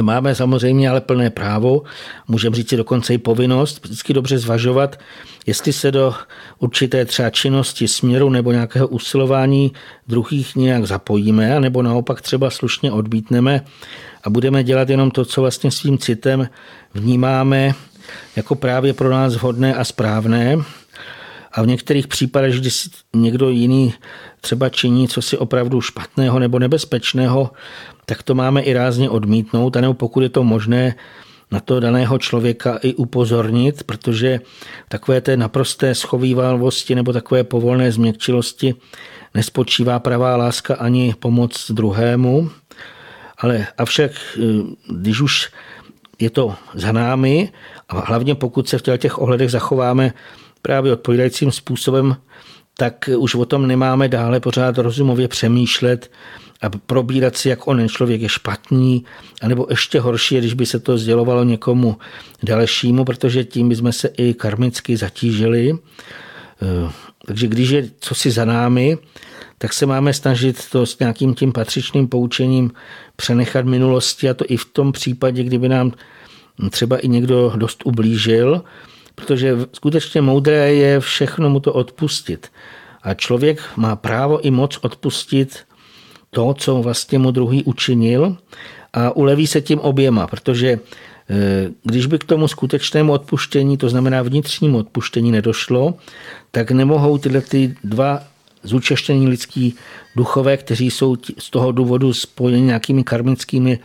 [0.00, 1.82] Máme samozřejmě ale plné právo,
[2.28, 4.98] můžeme říct si dokonce i povinnost, vždycky dobře zvažovat,
[5.46, 6.14] jestli se do
[6.58, 9.72] určité třeba činnosti, směru nebo nějakého usilování
[10.08, 13.64] druhých nějak zapojíme, nebo naopak třeba slušně odbítneme
[14.24, 16.48] a budeme dělat jenom to, co vlastně svým citem
[16.94, 17.74] vnímáme
[18.36, 20.56] jako právě pro nás vhodné a správné.
[21.52, 23.94] A v některých případech, když někdo jiný
[24.40, 27.50] třeba činí co si opravdu špatného nebo nebezpečného,
[28.06, 30.94] tak to máme i rázně odmítnout, anebo pokud je to možné,
[31.52, 34.40] na to daného člověka i upozornit, protože
[34.88, 38.74] takové té naprosté schovývalosti nebo takové povolné změkčilosti
[39.34, 42.50] nespočívá pravá láska ani pomoc druhému.
[43.38, 44.12] Ale avšak,
[44.88, 45.50] když už
[46.18, 47.52] je to za námi
[47.88, 50.12] a hlavně pokud se v těch ohledech zachováme
[50.62, 52.16] právě odpovídajícím způsobem,
[52.76, 56.10] tak už o tom nemáme dále pořád rozumově přemýšlet
[56.62, 59.04] a probírat si, jak onen člověk je špatný,
[59.42, 61.96] anebo ještě horší, když by se to sdělovalo někomu
[62.42, 65.78] dalšímu, protože tím bychom se i karmicky zatížili.
[66.62, 66.90] Eh,
[67.26, 68.98] takže když je co si za námi,
[69.58, 72.70] tak se máme snažit to s nějakým tím patřičným poučením
[73.16, 75.92] přenechat minulosti a to i v tom případě, kdyby nám
[76.70, 78.62] třeba i někdo dost ublížil,
[79.14, 82.48] protože skutečně moudré je všechno mu to odpustit.
[83.02, 85.58] A člověk má právo i moc odpustit
[86.30, 88.36] to, co vlastně mu druhý učinil
[88.92, 90.78] a uleví se tím oběma, protože e,
[91.84, 95.94] když by k tomu skutečnému odpuštění, to znamená vnitřnímu odpuštění, nedošlo,
[96.50, 98.31] tak nemohou tyhle ty dva
[98.62, 99.74] zúčeštění lidský
[100.16, 103.78] duchové, kteří jsou z toho důvodu spojeni nějakými karmickými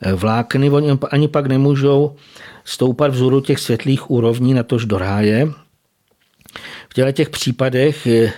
[0.00, 2.16] e, vlákny, oni ani pak nemůžou
[2.64, 5.48] stoupat vzoru těch světlých úrovní na tož do ráje.
[6.88, 8.32] V těchto těch případech, e,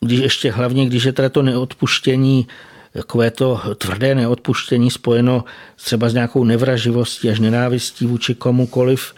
[0.00, 2.46] když ještě hlavně, když je teda to neodpuštění
[2.94, 5.44] takové to tvrdé neodpuštění spojeno
[5.76, 9.14] třeba s nějakou nevraživostí až nenávistí vůči komukoliv,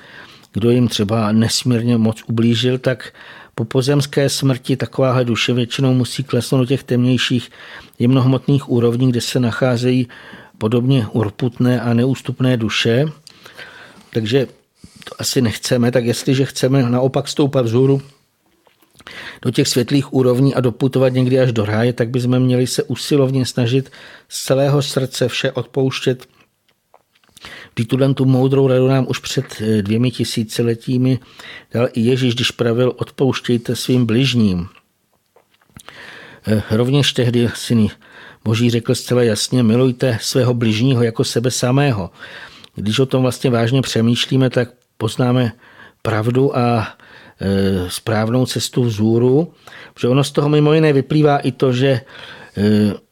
[0.53, 3.13] kdo jim třeba nesmírně moc ublížil, tak
[3.59, 7.51] po pozemské smrti takováhle duše většinou musí klesnout do těch temnějších
[7.99, 10.09] jemnohmotných úrovní, kde se nacházejí
[10.59, 13.05] podobně urputné a neústupné duše.
[14.13, 14.47] Takže
[15.05, 18.03] to asi nechceme, tak jestliže chceme naopak stoupat vzhůru
[19.43, 23.47] do těch světlých úrovní a doputovat někdy až do ráje, tak bychom měli se usilovně
[23.47, 23.91] snažit
[24.29, 26.27] z celého srdce vše odpouštět.
[27.89, 31.19] Tuhle tu moudrou radu nám už před eh, dvěmi tisíciletími
[31.75, 34.69] dal i Ježíš, když pravil odpouštějte svým bližním.
[36.47, 37.91] Eh, rovněž tehdy syny
[38.45, 42.11] Boží řekl zcela jasně, milujte svého bližního jako sebe samého.
[42.75, 44.69] Když o tom vlastně vážně přemýšlíme, tak
[44.99, 45.53] poznáme
[46.03, 46.97] pravdu a
[47.41, 49.53] E, správnou cestu vzhůru,
[49.95, 52.01] protože ono z toho mimo jiné vyplývá i to, že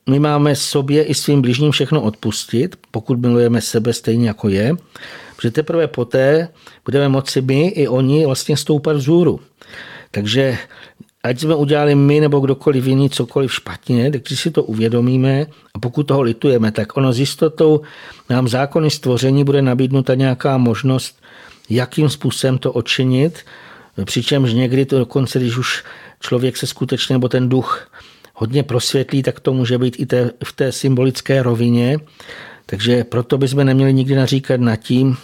[0.09, 4.77] my máme sobě i svým bližním všechno odpustit, pokud milujeme sebe stejně jako je,
[5.37, 6.49] protože teprve poté
[6.85, 9.41] budeme moci my i oni vlastně stoupat vzhůru.
[10.11, 10.59] Takže
[11.23, 15.79] ať jsme udělali my nebo kdokoliv jiný cokoliv špatně, tak když si to uvědomíme a
[15.79, 17.81] pokud toho litujeme, tak ono s jistotou
[18.31, 21.23] nám zákony stvoření bude nabídnuta nějaká možnost,
[21.71, 23.45] jakým způsobem to odčinit
[24.05, 25.85] Přičemž někdy to dokonce, když už
[26.21, 27.91] člověk se skutečně, nebo ten duch
[28.35, 30.07] hodně prosvětlí, tak to může být i
[30.45, 31.99] v té symbolické rovině.
[32.67, 35.17] Takže proto bychom neměli nikdy naříkat nad tím,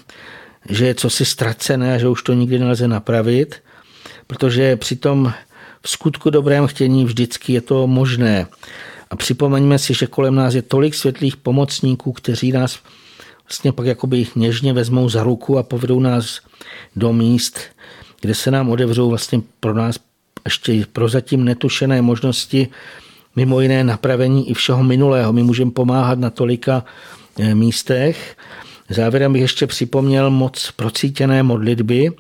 [0.69, 3.63] že je cosi ztracené a že už to nikdy nelze napravit,
[4.27, 5.33] protože přitom
[5.83, 8.47] v skutku dobrém chtění vždycky je to možné.
[9.11, 12.79] A připomeňme si, že kolem nás je tolik světlých pomocníků, kteří nás
[13.49, 16.41] vlastně pak jakoby něžně vezmou za ruku a povedou nás
[16.97, 17.61] do míst,
[18.21, 19.99] kde se nám odevřou vlastně pro nás
[20.45, 22.69] ještě prozatím netušené možnosti,
[23.37, 25.33] mimo jiné napravení i všeho minulého.
[25.33, 26.85] My můžeme pomáhat na tolika
[27.39, 28.37] eh, místech.
[28.89, 32.13] Závěrem bych ještě připomněl moc procítěné modlitby,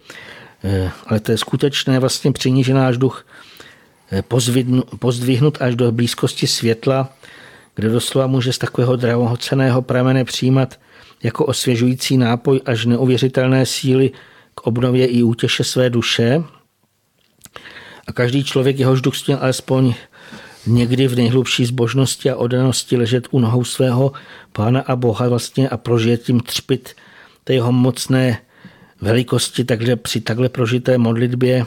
[0.64, 3.26] eh, ale to je skutečné vlastně přiníže náš duch
[4.12, 4.22] eh,
[4.98, 7.08] pozdvihnut až do blízkosti světla,
[7.74, 10.78] kde doslova může z takového drahoceného pramene přijímat
[11.22, 14.10] jako osvěžující nápoj až neuvěřitelné síly
[14.54, 16.42] k obnově i útěše své duše.
[18.10, 19.94] A každý člověk, jehož duch směl alespoň
[20.66, 24.12] někdy v nejhlubší zbožnosti a odanosti ležet u nohou svého
[24.52, 26.94] pána a boha vlastně a prožít tím třpit
[27.44, 28.38] té jeho mocné
[29.00, 31.66] velikosti, takže při takhle prožité modlitbě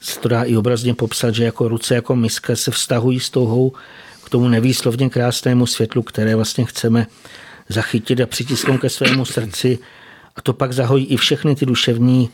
[0.00, 3.72] se to dá i obrazně popsat, že jako ruce, jako miska se vztahují s touhou
[4.24, 7.06] k tomu nevýslovně krásnému světlu, které vlastně chceme
[7.68, 9.78] zachytit a přitisknout ke svému srdci.
[10.36, 12.30] A to pak zahojí i všechny ty duševní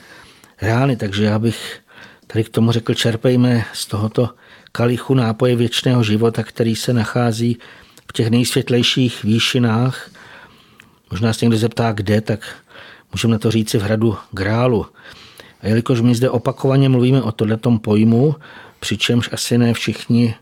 [0.62, 1.83] rány, takže já bych
[2.26, 4.30] tady k tomu řekl, čerpejme z tohoto
[4.72, 7.58] kalichu nápoje věčného života, který se nachází
[8.08, 10.10] v těch nejsvětlejších výšinách.
[11.10, 12.56] Možná se někdo zeptá, kde, tak
[13.12, 14.86] můžeme na to říci v hradu Grálu.
[15.60, 18.34] A jelikož my zde opakovaně mluvíme o tohletom pojmu,
[18.80, 20.34] přičemž asi ne všichni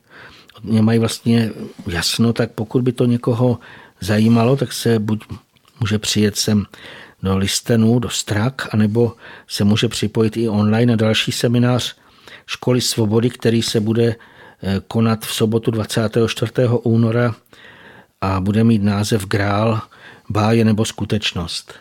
[0.62, 1.50] mají vlastně
[1.86, 3.58] jasno, tak pokud by to někoho
[4.00, 5.24] zajímalo, tak se buď
[5.80, 6.66] může přijet sem
[7.22, 9.16] do Listenu, do Strak, anebo
[9.48, 11.96] se může připojit i online na další seminář
[12.46, 14.16] Školy svobody, který se bude
[14.62, 16.52] eh, konat v sobotu 24.
[16.82, 17.34] února
[18.20, 19.80] a bude mít název Grál,
[20.28, 21.74] báje nebo skutečnost.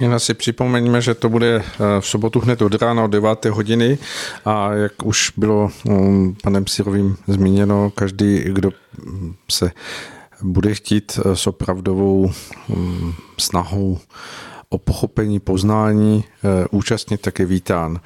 [0.00, 3.44] Jen si připomeňme, že to bude eh, v sobotu hned od rána od 9.
[3.44, 3.98] hodiny
[4.44, 8.70] a jak už bylo mm, panem Sirovým zmíněno, každý, kdo
[9.50, 9.70] se
[10.42, 12.30] bude chtít eh, s opravdovou
[12.68, 13.98] mm, snahou
[14.68, 18.00] o pochopení, poznání eh, účastnit, tak je vítán.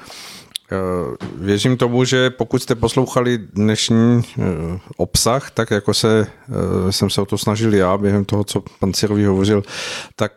[0.72, 0.76] Eh,
[1.36, 4.22] věřím tomu, že pokud jste poslouchali dnešní
[4.96, 6.26] obsah, tak jako se,
[6.90, 9.62] jsem se o to snažil já během toho, co pan Cirový hovořil,
[10.16, 10.32] tak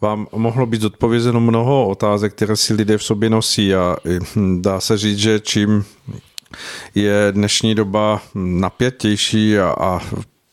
[0.00, 3.96] vám mohlo být odpovězeno mnoho otázek, které si lidé v sobě nosí a
[4.60, 5.84] dá se říct, že čím
[6.94, 10.00] je dnešní doba napětější a, a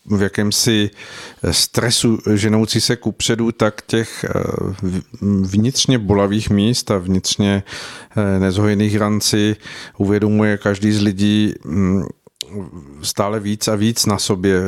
[0.09, 0.89] v jakémsi
[1.51, 4.29] stresu ženoucí se kupředu, tak těch eh,
[5.21, 7.63] vnitřně bolavých míst a vnitřně
[8.17, 9.55] eh, nezhojených ranci
[9.97, 12.03] uvědomuje každý z lidí mm,
[13.01, 14.61] stále víc a víc na sobě.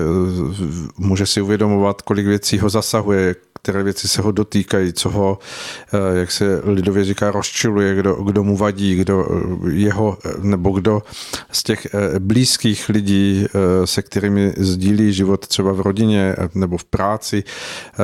[0.98, 5.40] Může si uvědomovat, kolik věcí ho zasahuje, které věci se ho dotýkají, co ho,
[5.94, 10.70] eh, jak se lidově říká, rozčiluje, kdo, kdo mu vadí, kdo eh, jeho, eh, nebo
[10.70, 11.04] kdo
[11.52, 11.88] z těch
[12.20, 13.46] blízkých lidí,
[13.86, 17.44] se kterými sdílí život třeba v rodině nebo v práci,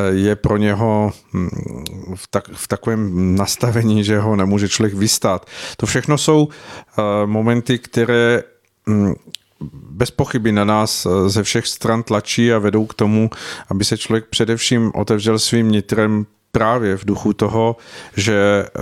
[0.10, 1.50] je pro něho hm,
[2.16, 5.46] v, tak, v takovém nastavení, že ho nemůže člověk vystát.
[5.78, 6.48] To všechno jsou
[7.26, 8.44] momenty, které
[8.90, 9.14] hm,
[9.72, 13.30] bez pochyby na nás eh, ze všech stran tlačí a vedou k tomu,
[13.70, 17.76] aby se člověk především otevřel svým nitrem právě v duchu toho,
[18.16, 18.82] že eh,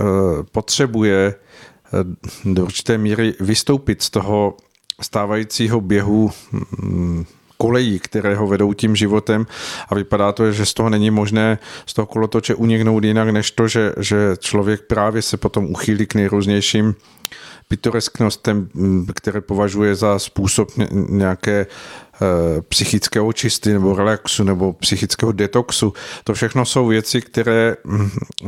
[0.52, 1.90] potřebuje eh,
[2.44, 4.56] do určité míry vystoupit z toho
[5.00, 7.24] stávajícího běhu hm,
[7.58, 9.46] kolejí, které ho vedou tím životem.
[9.88, 13.68] A vypadá to, že z toho není možné z toho kolotoče uniknout jinak, než to,
[13.68, 16.94] že, že člověk právě se potom uchýlí k nejrůznějším
[17.68, 18.68] pitoresknostem,
[19.14, 20.68] které považuje za způsob
[21.08, 25.92] nějaké eh, psychického čisty nebo relaxu nebo psychického detoxu.
[26.24, 27.76] To všechno jsou věci, které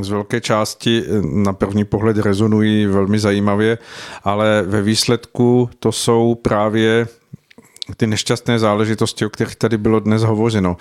[0.00, 3.78] z velké části eh, na první pohled rezonují velmi zajímavě,
[4.24, 7.06] ale ve výsledku to jsou právě
[7.96, 10.76] ty nešťastné záležitosti, o kterých tady bylo dnes hovořeno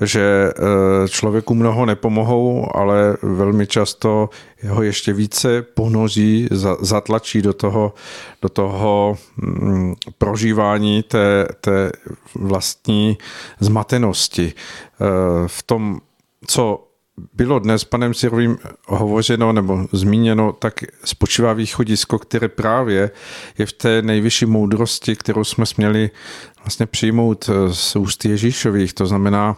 [0.00, 4.30] že eh, člověku mnoho nepomohou, ale velmi často
[4.68, 6.48] ho ještě více ponoří,
[6.80, 7.94] zatlačí do toho,
[8.42, 11.92] do toho mm, prožívání té, té
[12.34, 13.18] vlastní
[13.60, 14.52] zmatenosti.
[14.52, 15.04] Eh,
[15.46, 16.00] v tom,
[16.46, 16.86] co
[17.34, 23.10] bylo dnes panem Sirovým hovořeno nebo zmíněno, tak spočívá východisko, které právě
[23.58, 26.10] je v té nejvyšší moudrosti, kterou jsme směli
[26.58, 28.92] vlastně přijmout z úst Ježíšových.
[28.94, 29.56] To znamená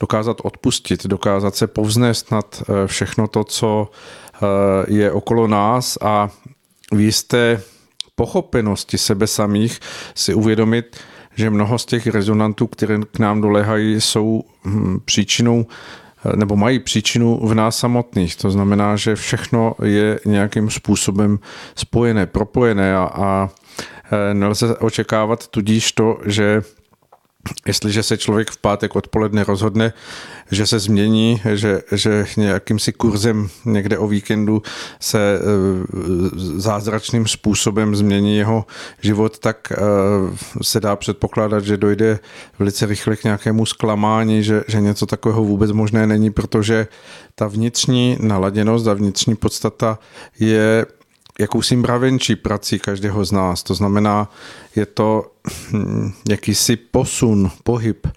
[0.00, 3.90] dokázat odpustit, dokázat se povznést nad eh, všechno to, co
[4.34, 4.38] eh,
[4.88, 6.30] je okolo nás a
[6.92, 7.62] v jisté
[8.14, 9.80] pochopenosti sebe samých
[10.14, 10.96] si uvědomit,
[11.34, 15.66] že mnoho z těch rezonantů, které k nám dolehají, jsou hm, příčinou
[16.36, 18.36] nebo mají příčinu v nás samotných.
[18.36, 21.38] To znamená, že všechno je nějakým způsobem
[21.74, 23.48] spojené, propojené a, a
[24.30, 26.62] e, nelze očekávat tudíž to, že
[27.66, 29.92] Jestliže se člověk v pátek odpoledne rozhodne,
[30.50, 34.62] že se změní, že, že nějakým si kurzem někde o víkendu
[35.00, 35.40] se e,
[36.60, 38.66] zázračným způsobem změní jeho
[39.00, 39.76] život, tak e,
[40.62, 42.18] se dá předpokládat, že dojde
[42.58, 46.86] velice rychle k nějakému zklamání, že, že něco takového vůbec možné není, protože
[47.34, 49.98] ta vnitřní naladěnost a vnitřní podstata
[50.38, 50.86] je
[51.38, 53.62] jakousi mravenčí prací každého z nás.
[53.62, 54.30] To znamená,
[54.76, 55.32] je to
[55.72, 58.12] hm, jakýsi posun, pohyb, eh,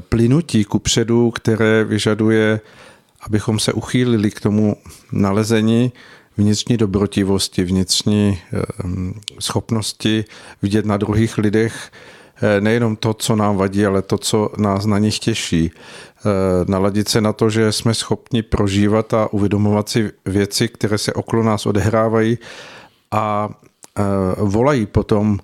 [0.00, 2.60] plynutí ku předu, které vyžaduje,
[3.20, 4.76] abychom se uchýlili k tomu
[5.12, 5.92] nalezení
[6.36, 8.62] vnitřní dobrotivosti, vnitřní eh,
[9.38, 10.24] schopnosti
[10.62, 11.90] vidět na druhých lidech
[12.60, 15.70] nejenom to, co nám vadí, ale to, co nás na nich těší.
[16.68, 21.42] Naladit se na to, že jsme schopni prožívat a uvědomovat si věci, které se okolo
[21.42, 22.38] nás odehrávají
[23.10, 23.48] a
[24.36, 25.38] volají potom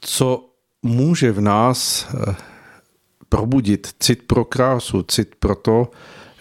[0.00, 0.50] co
[0.82, 2.34] může v nás eh,
[3.28, 5.90] probudit cit pro krásu, cit pro to,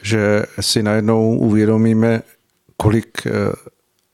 [0.02, 2.22] že si najednou uvědomíme,
[2.78, 3.32] kolik eh,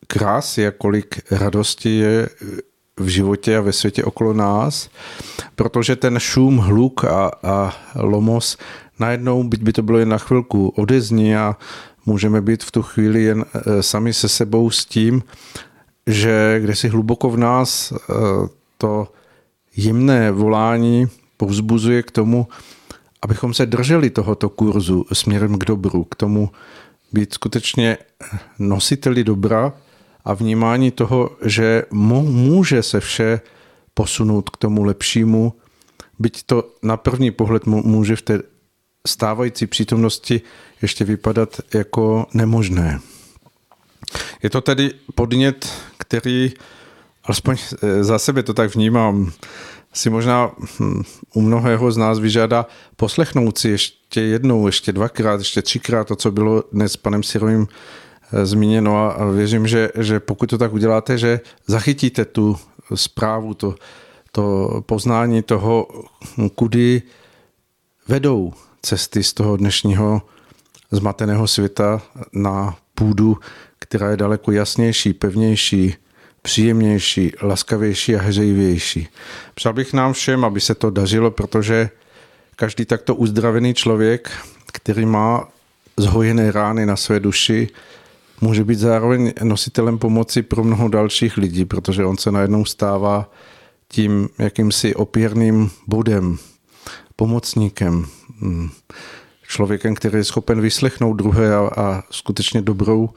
[0.07, 2.29] krásy a kolik radosti je
[2.99, 4.89] v životě a ve světě okolo nás,
[5.55, 8.57] protože ten šum, hluk a, a lomos
[8.99, 11.55] najednou, byť by to bylo jen na chvilku, odezní a
[12.05, 15.23] můžeme být v tu chvíli jen eh, sami se sebou s tím,
[16.07, 17.93] že kde si hluboko v nás
[18.77, 19.07] to
[19.77, 21.07] jemné volání
[21.37, 22.47] povzbuzuje k tomu,
[23.21, 26.49] abychom se drželi tohoto kurzu směrem k dobru, k tomu
[27.13, 27.97] být skutečně
[28.59, 29.73] nositeli dobra
[30.25, 33.41] a vnímání toho, že může se vše
[33.93, 35.53] posunout k tomu lepšímu,
[36.19, 38.41] byť to na první pohled může v té
[39.07, 40.41] stávající přítomnosti
[40.81, 42.99] ještě vypadat jako nemožné.
[44.43, 46.53] Je to tedy podnět, který
[47.23, 49.31] alespoň eh, za sebe to tak vnímám,
[49.93, 51.03] si možná hm,
[51.33, 52.65] u mnohého z nás vyžádá
[52.95, 57.67] poslechnout si ještě jednou, ještě dvakrát, ještě třikrát to, co bylo dnes s panem Sirovým
[58.43, 62.57] zmíněno a věřím, že, že pokud to tak uděláte, že zachytíte tu
[62.95, 63.75] zprávu, to,
[64.31, 65.87] to poznání toho,
[66.55, 67.01] kudy
[68.07, 70.21] vedou cesty z toho dnešního
[70.91, 72.01] zmateného světa
[72.33, 73.37] na půdu,
[73.79, 75.95] která je daleko jasnější, pevnější,
[76.41, 79.07] příjemnější, laskavější a hřejivější.
[79.53, 81.89] Přál bych nám všem, aby se to dařilo, protože
[82.55, 84.31] každý takto uzdravený člověk,
[84.73, 85.47] který má
[85.97, 87.69] zhojené rány na své duši,
[88.41, 93.31] může být zároveň nositelem pomoci pro mnoho dalších lidí, protože on se najednou stává
[93.87, 96.37] tím jakýmsi opěrným bodem,
[97.15, 98.05] pomocníkem,
[98.41, 98.69] mm,
[99.47, 103.09] člověkem, který je schopen vyslechnout druhé a, a skutečně dobrou,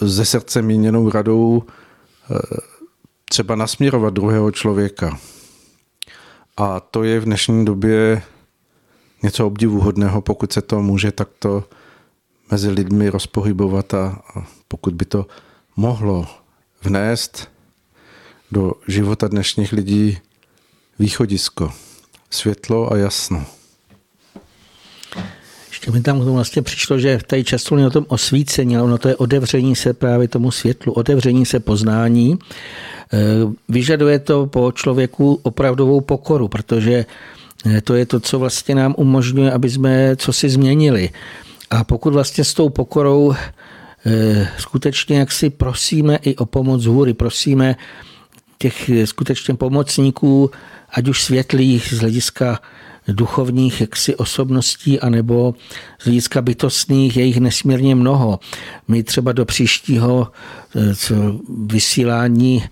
[0.00, 1.62] ze srdce míněnou radou
[3.28, 5.18] třeba nasměrovat druhého člověka.
[6.56, 8.22] A to je v dnešní době
[9.22, 11.64] něco obdivuhodného, pokud se to může takto
[12.50, 14.22] mezi lidmi rozpohybovat a
[14.68, 15.26] pokud by to
[15.76, 16.26] mohlo
[16.82, 17.48] vnést
[18.52, 20.18] do života dnešních lidí
[20.98, 21.72] východisko,
[22.30, 23.44] světlo a jasno.
[25.68, 28.98] Ještě mi tam k tomu vlastně přišlo, že tady často o tom osvícení, ale ono
[28.98, 32.38] to je otevření se právě tomu světlu, otevření se poznání.
[33.12, 33.18] Eh,
[33.68, 37.06] vyžaduje to po člověku opravdovou pokoru, protože
[37.66, 41.10] eh, to je to, co vlastně nám umožňuje, aby jsme co si změnili.
[41.70, 43.34] A pokud vlastně s tou pokorou
[44.06, 47.76] eh, skutečně jak si prosíme i o pomoc hůry, prosíme
[48.58, 50.50] těch skutečně pomocníků,
[50.90, 52.58] ať už světlých z hlediska
[53.08, 55.54] duchovních jaksi osobností anebo
[55.98, 58.40] z hlediska bytostných je jich nesmírně mnoho.
[58.88, 60.28] My třeba do příštího
[60.76, 60.94] eh,
[61.66, 62.64] vysílání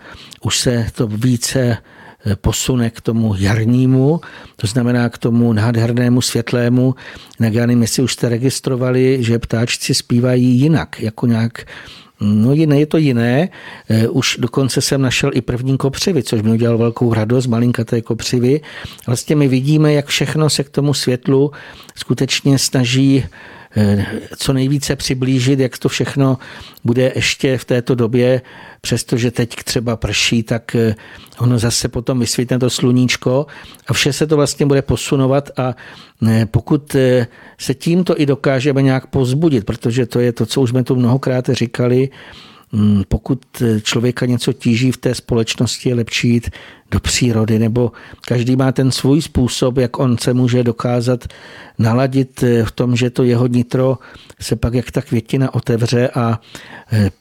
[0.43, 1.98] už se to více eh,
[2.37, 4.21] posune k tomu jarnímu,
[4.57, 6.95] to znamená k tomu nádhernému světlému.
[7.41, 11.65] Já nevím, jestli už jste registrovali, že ptáčci zpívají jinak, jako nějak
[12.21, 13.49] No jiné je to jiné.
[13.89, 18.61] Eh, už dokonce jsem našel i první kopřivy, což mi udělal velkou radost, malinkaté kopřivy.
[19.07, 21.53] Vlastně my vidíme, jak všechno se k tomu světlu
[21.97, 23.58] skutečně snaží eh,
[24.37, 26.39] co nejvíce přiblížit, jak to všechno
[26.85, 28.41] bude ještě v této době,
[28.81, 30.95] přestože teď třeba prší, tak eh,
[31.39, 33.47] ono zase potom vysvítne to sluníčko
[33.87, 35.75] a vše se to vlastně bude posunovat a
[36.51, 37.27] pokud eh,
[37.59, 41.49] se tímto i dokážeme nějak pozbudit, protože to je to, co už jsme tu mnohokrát
[41.49, 42.09] říkali,
[43.09, 46.51] pokud eh, člověka něco tíží v té společnosti, je lepší jít
[46.91, 47.93] do přírody, nebo
[48.27, 51.25] každý má ten svůj způsob, jak on se může dokázat
[51.79, 53.99] naladit eh, v tom, že to jeho nitro
[54.41, 56.41] se pak jak ta květina otevře a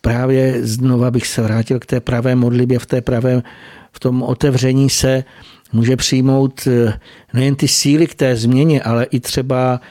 [0.01, 3.43] právě znova bych se vrátil k té pravé modlibě, v té pravé,
[3.91, 5.23] v tom otevření se
[5.73, 6.99] může přijmout eh,
[7.33, 9.81] nejen ty síly k té změně, ale i třeba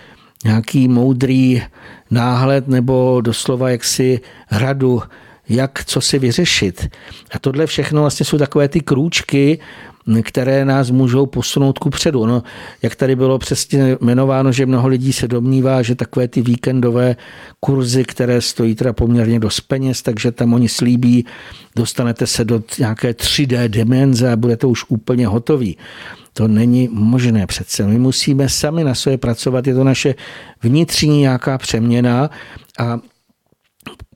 [0.45, 1.62] nějaký moudrý
[2.11, 4.20] náhled nebo doslova jaksi
[4.51, 5.03] radu,
[5.48, 6.89] jak co si vyřešit.
[7.32, 9.59] A tohle všechno vlastně jsou takové ty krůčky,
[10.23, 12.27] které nás můžou posunout ku předu.
[12.27, 12.43] No,
[12.82, 17.16] jak tady bylo přesně jmenováno, že mnoho lidí se domnívá, že takové ty víkendové
[17.60, 21.27] kurzy, které stojí teda poměrně dost peněz, takže tam oni slíbí,
[21.77, 25.77] dostanete se do nějaké 3D dimenze a budete už úplně hotový.
[26.32, 27.86] To není možné přece.
[27.86, 30.14] My musíme sami na sobě pracovat, je to naše
[30.62, 32.31] vnitřní nějaká přeměna
[32.78, 32.98] a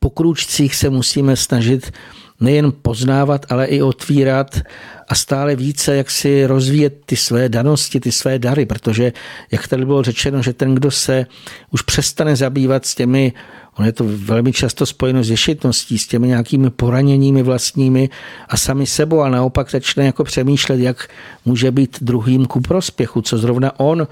[0.00, 1.92] po kručcích se musíme snažit
[2.40, 4.60] nejen poznávat, ale i otvírat
[5.08, 9.12] a stále více jak si rozvíjet ty své danosti, ty své dary, protože
[9.52, 11.26] jak tady bylo řečeno, že ten, kdo se
[11.70, 13.32] už přestane zabývat s těmi
[13.80, 18.08] Ono je to velmi často spojeno s ješitností, s těmi nějakými poraněními vlastními
[18.48, 21.08] a sami sebou a naopak začne jako přemýšlet, jak
[21.44, 24.08] může být druhým ku prospěchu, co zrovna on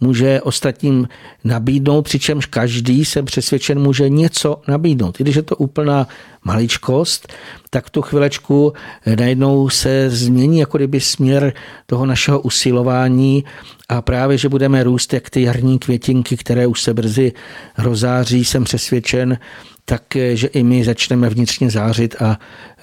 [0.00, 1.08] může ostatním
[1.44, 5.20] nabídnout, přičemž každý, jsem přesvědčen, může něco nabídnout.
[5.20, 6.08] I když je to úplná
[6.44, 7.32] maličkost,
[7.70, 8.72] tak tu chvilečku
[9.18, 11.52] najednou se změní jako kdyby směr
[11.86, 13.44] toho našeho usilování
[13.88, 17.32] a právě, že budeme růst jak ty jarní květinky, které už se brzy
[17.78, 19.38] rozáří, jsem přesvědčen,
[19.84, 20.02] tak,
[20.34, 22.38] že i my začneme vnitřně zářit a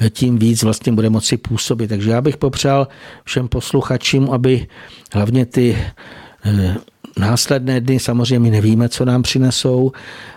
[0.09, 1.87] tím víc vlastně bude moci působit.
[1.87, 2.87] Takže já bych popřál
[3.23, 4.67] všem posluchačům, aby
[5.13, 5.77] hlavně ty
[6.45, 6.75] eh,
[7.17, 9.91] následné dny, samozřejmě my nevíme, co nám přinesou,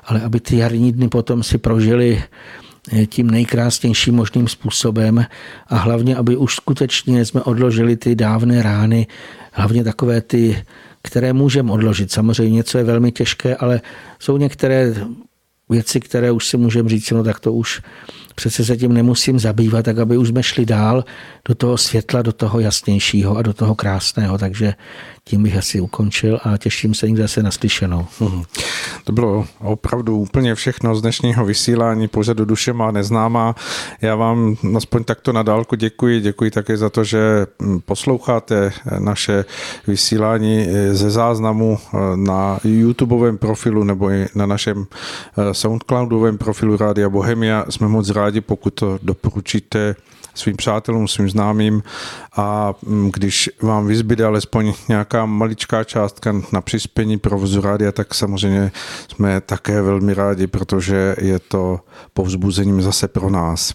[0.04, 2.59] ale aby ty jarní dny potom si prožili eh,
[3.06, 5.26] tím nejkrásnějším možným způsobem
[5.66, 9.06] a hlavně, aby už skutečně jsme odložili ty dávné rány,
[9.52, 10.64] hlavně takové ty,
[11.02, 12.12] které můžeme odložit.
[12.12, 13.80] Samozřejmě něco je velmi těžké, ale
[14.18, 14.94] jsou některé
[15.68, 17.82] věci, které už si můžeme říct, no tak to už
[18.40, 21.04] přece se tím nemusím zabývat, tak aby už jsme šli dál
[21.48, 24.38] do toho světla, do toho jasnějšího a do toho krásného.
[24.38, 24.74] Takže
[25.24, 28.06] tím bych asi ukončil a těším se někde zase naslyšenou.
[28.20, 28.42] Hmm.
[29.04, 33.54] To bylo opravdu úplně všechno z dnešního vysílání pořadu Duše má neznámá.
[34.00, 36.20] Já vám aspoň takto na dálku děkuji.
[36.20, 37.46] Děkuji také za to, že
[37.84, 39.44] posloucháte naše
[39.86, 41.78] vysílání ze záznamu
[42.16, 44.86] na YouTubeovém profilu nebo i na našem
[45.52, 47.64] Soundcloudovém profilu Rádia Bohemia.
[47.68, 49.94] Jsme moc rádi, rádi, pokud to doporučíte
[50.34, 51.82] svým přátelům, svým známým
[52.36, 58.72] a mm, když vám vyzbyde alespoň nějaká maličká částka na přispění provozu rádia, tak samozřejmě
[59.08, 61.80] jsme také velmi rádi, protože je to
[62.14, 63.72] povzbuzením zase pro nás.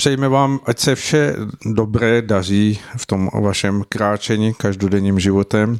[0.00, 5.78] Přejeme vám, ať se vše dobré daří v tom vašem kráčení každodenním životem.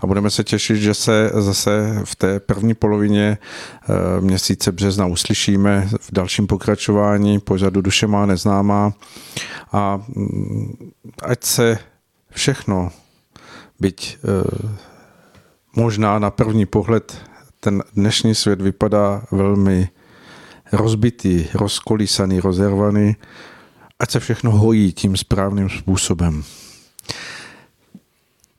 [0.00, 5.88] A budeme se těšit, že se zase v té první polovině eh, měsíce března uslyšíme
[6.00, 8.92] v dalším pokračování pořadu Duše má neznámá.
[9.72, 10.90] A mm,
[11.22, 11.78] ať se
[12.30, 12.90] všechno,
[13.80, 14.68] byť eh,
[15.76, 17.18] možná na první pohled
[17.60, 19.88] ten dnešní svět vypadá velmi
[20.72, 23.16] rozbitý, rozkolísaný, rozervaný,
[24.02, 26.44] ať se všechno hojí tím správným způsobem.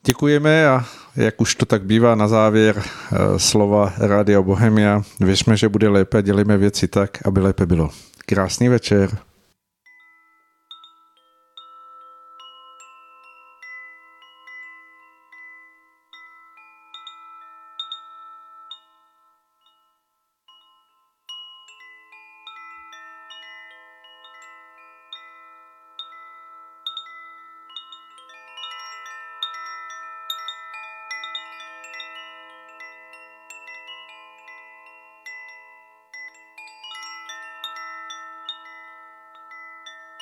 [0.06, 0.84] Děkujeme a
[1.16, 6.22] jak už to tak bývá na závěr eh, slova Rádia Bohemia, věřme, že bude lépe
[6.22, 7.90] dělíme věci tak, aby lépe bylo.
[8.26, 9.18] Krásný večer.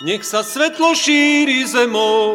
[0.02, 2.34] Nech sa svetlo šíri zemou.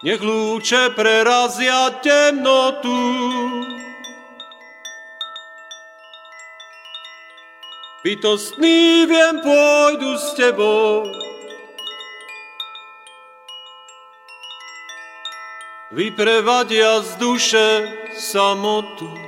[0.00, 2.96] Nech lúče prerazia temnotu.
[8.00, 11.04] Bytostný viem pôjdu s tebou.
[15.92, 17.68] Vyprevadia z duše
[18.16, 19.27] samotu.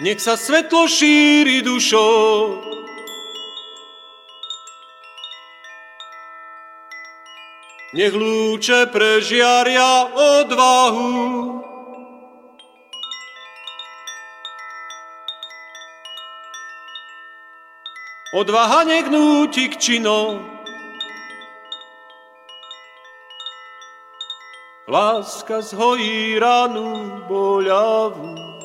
[0.00, 2.64] Nech sa svetlo šíri dušou.
[7.92, 11.60] Nech lúče prežiaria odvahu.
[18.32, 20.40] Odvaha nech núti k činom.
[24.88, 28.61] Láska zhojí ranu boľavú.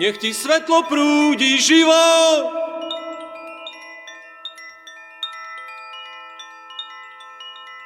[0.00, 2.56] Nech ti svetlo prúdi život.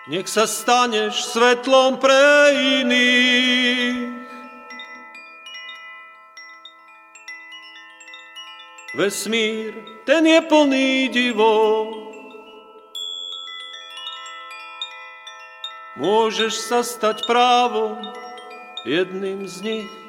[0.06, 2.54] Nech sa staneš svetlom pre
[2.86, 4.14] iných.
[8.94, 9.74] Vesmír,
[10.06, 11.90] ten je plný divo.
[15.98, 17.98] Môžeš sa stať právom
[18.86, 20.03] jedným z nich.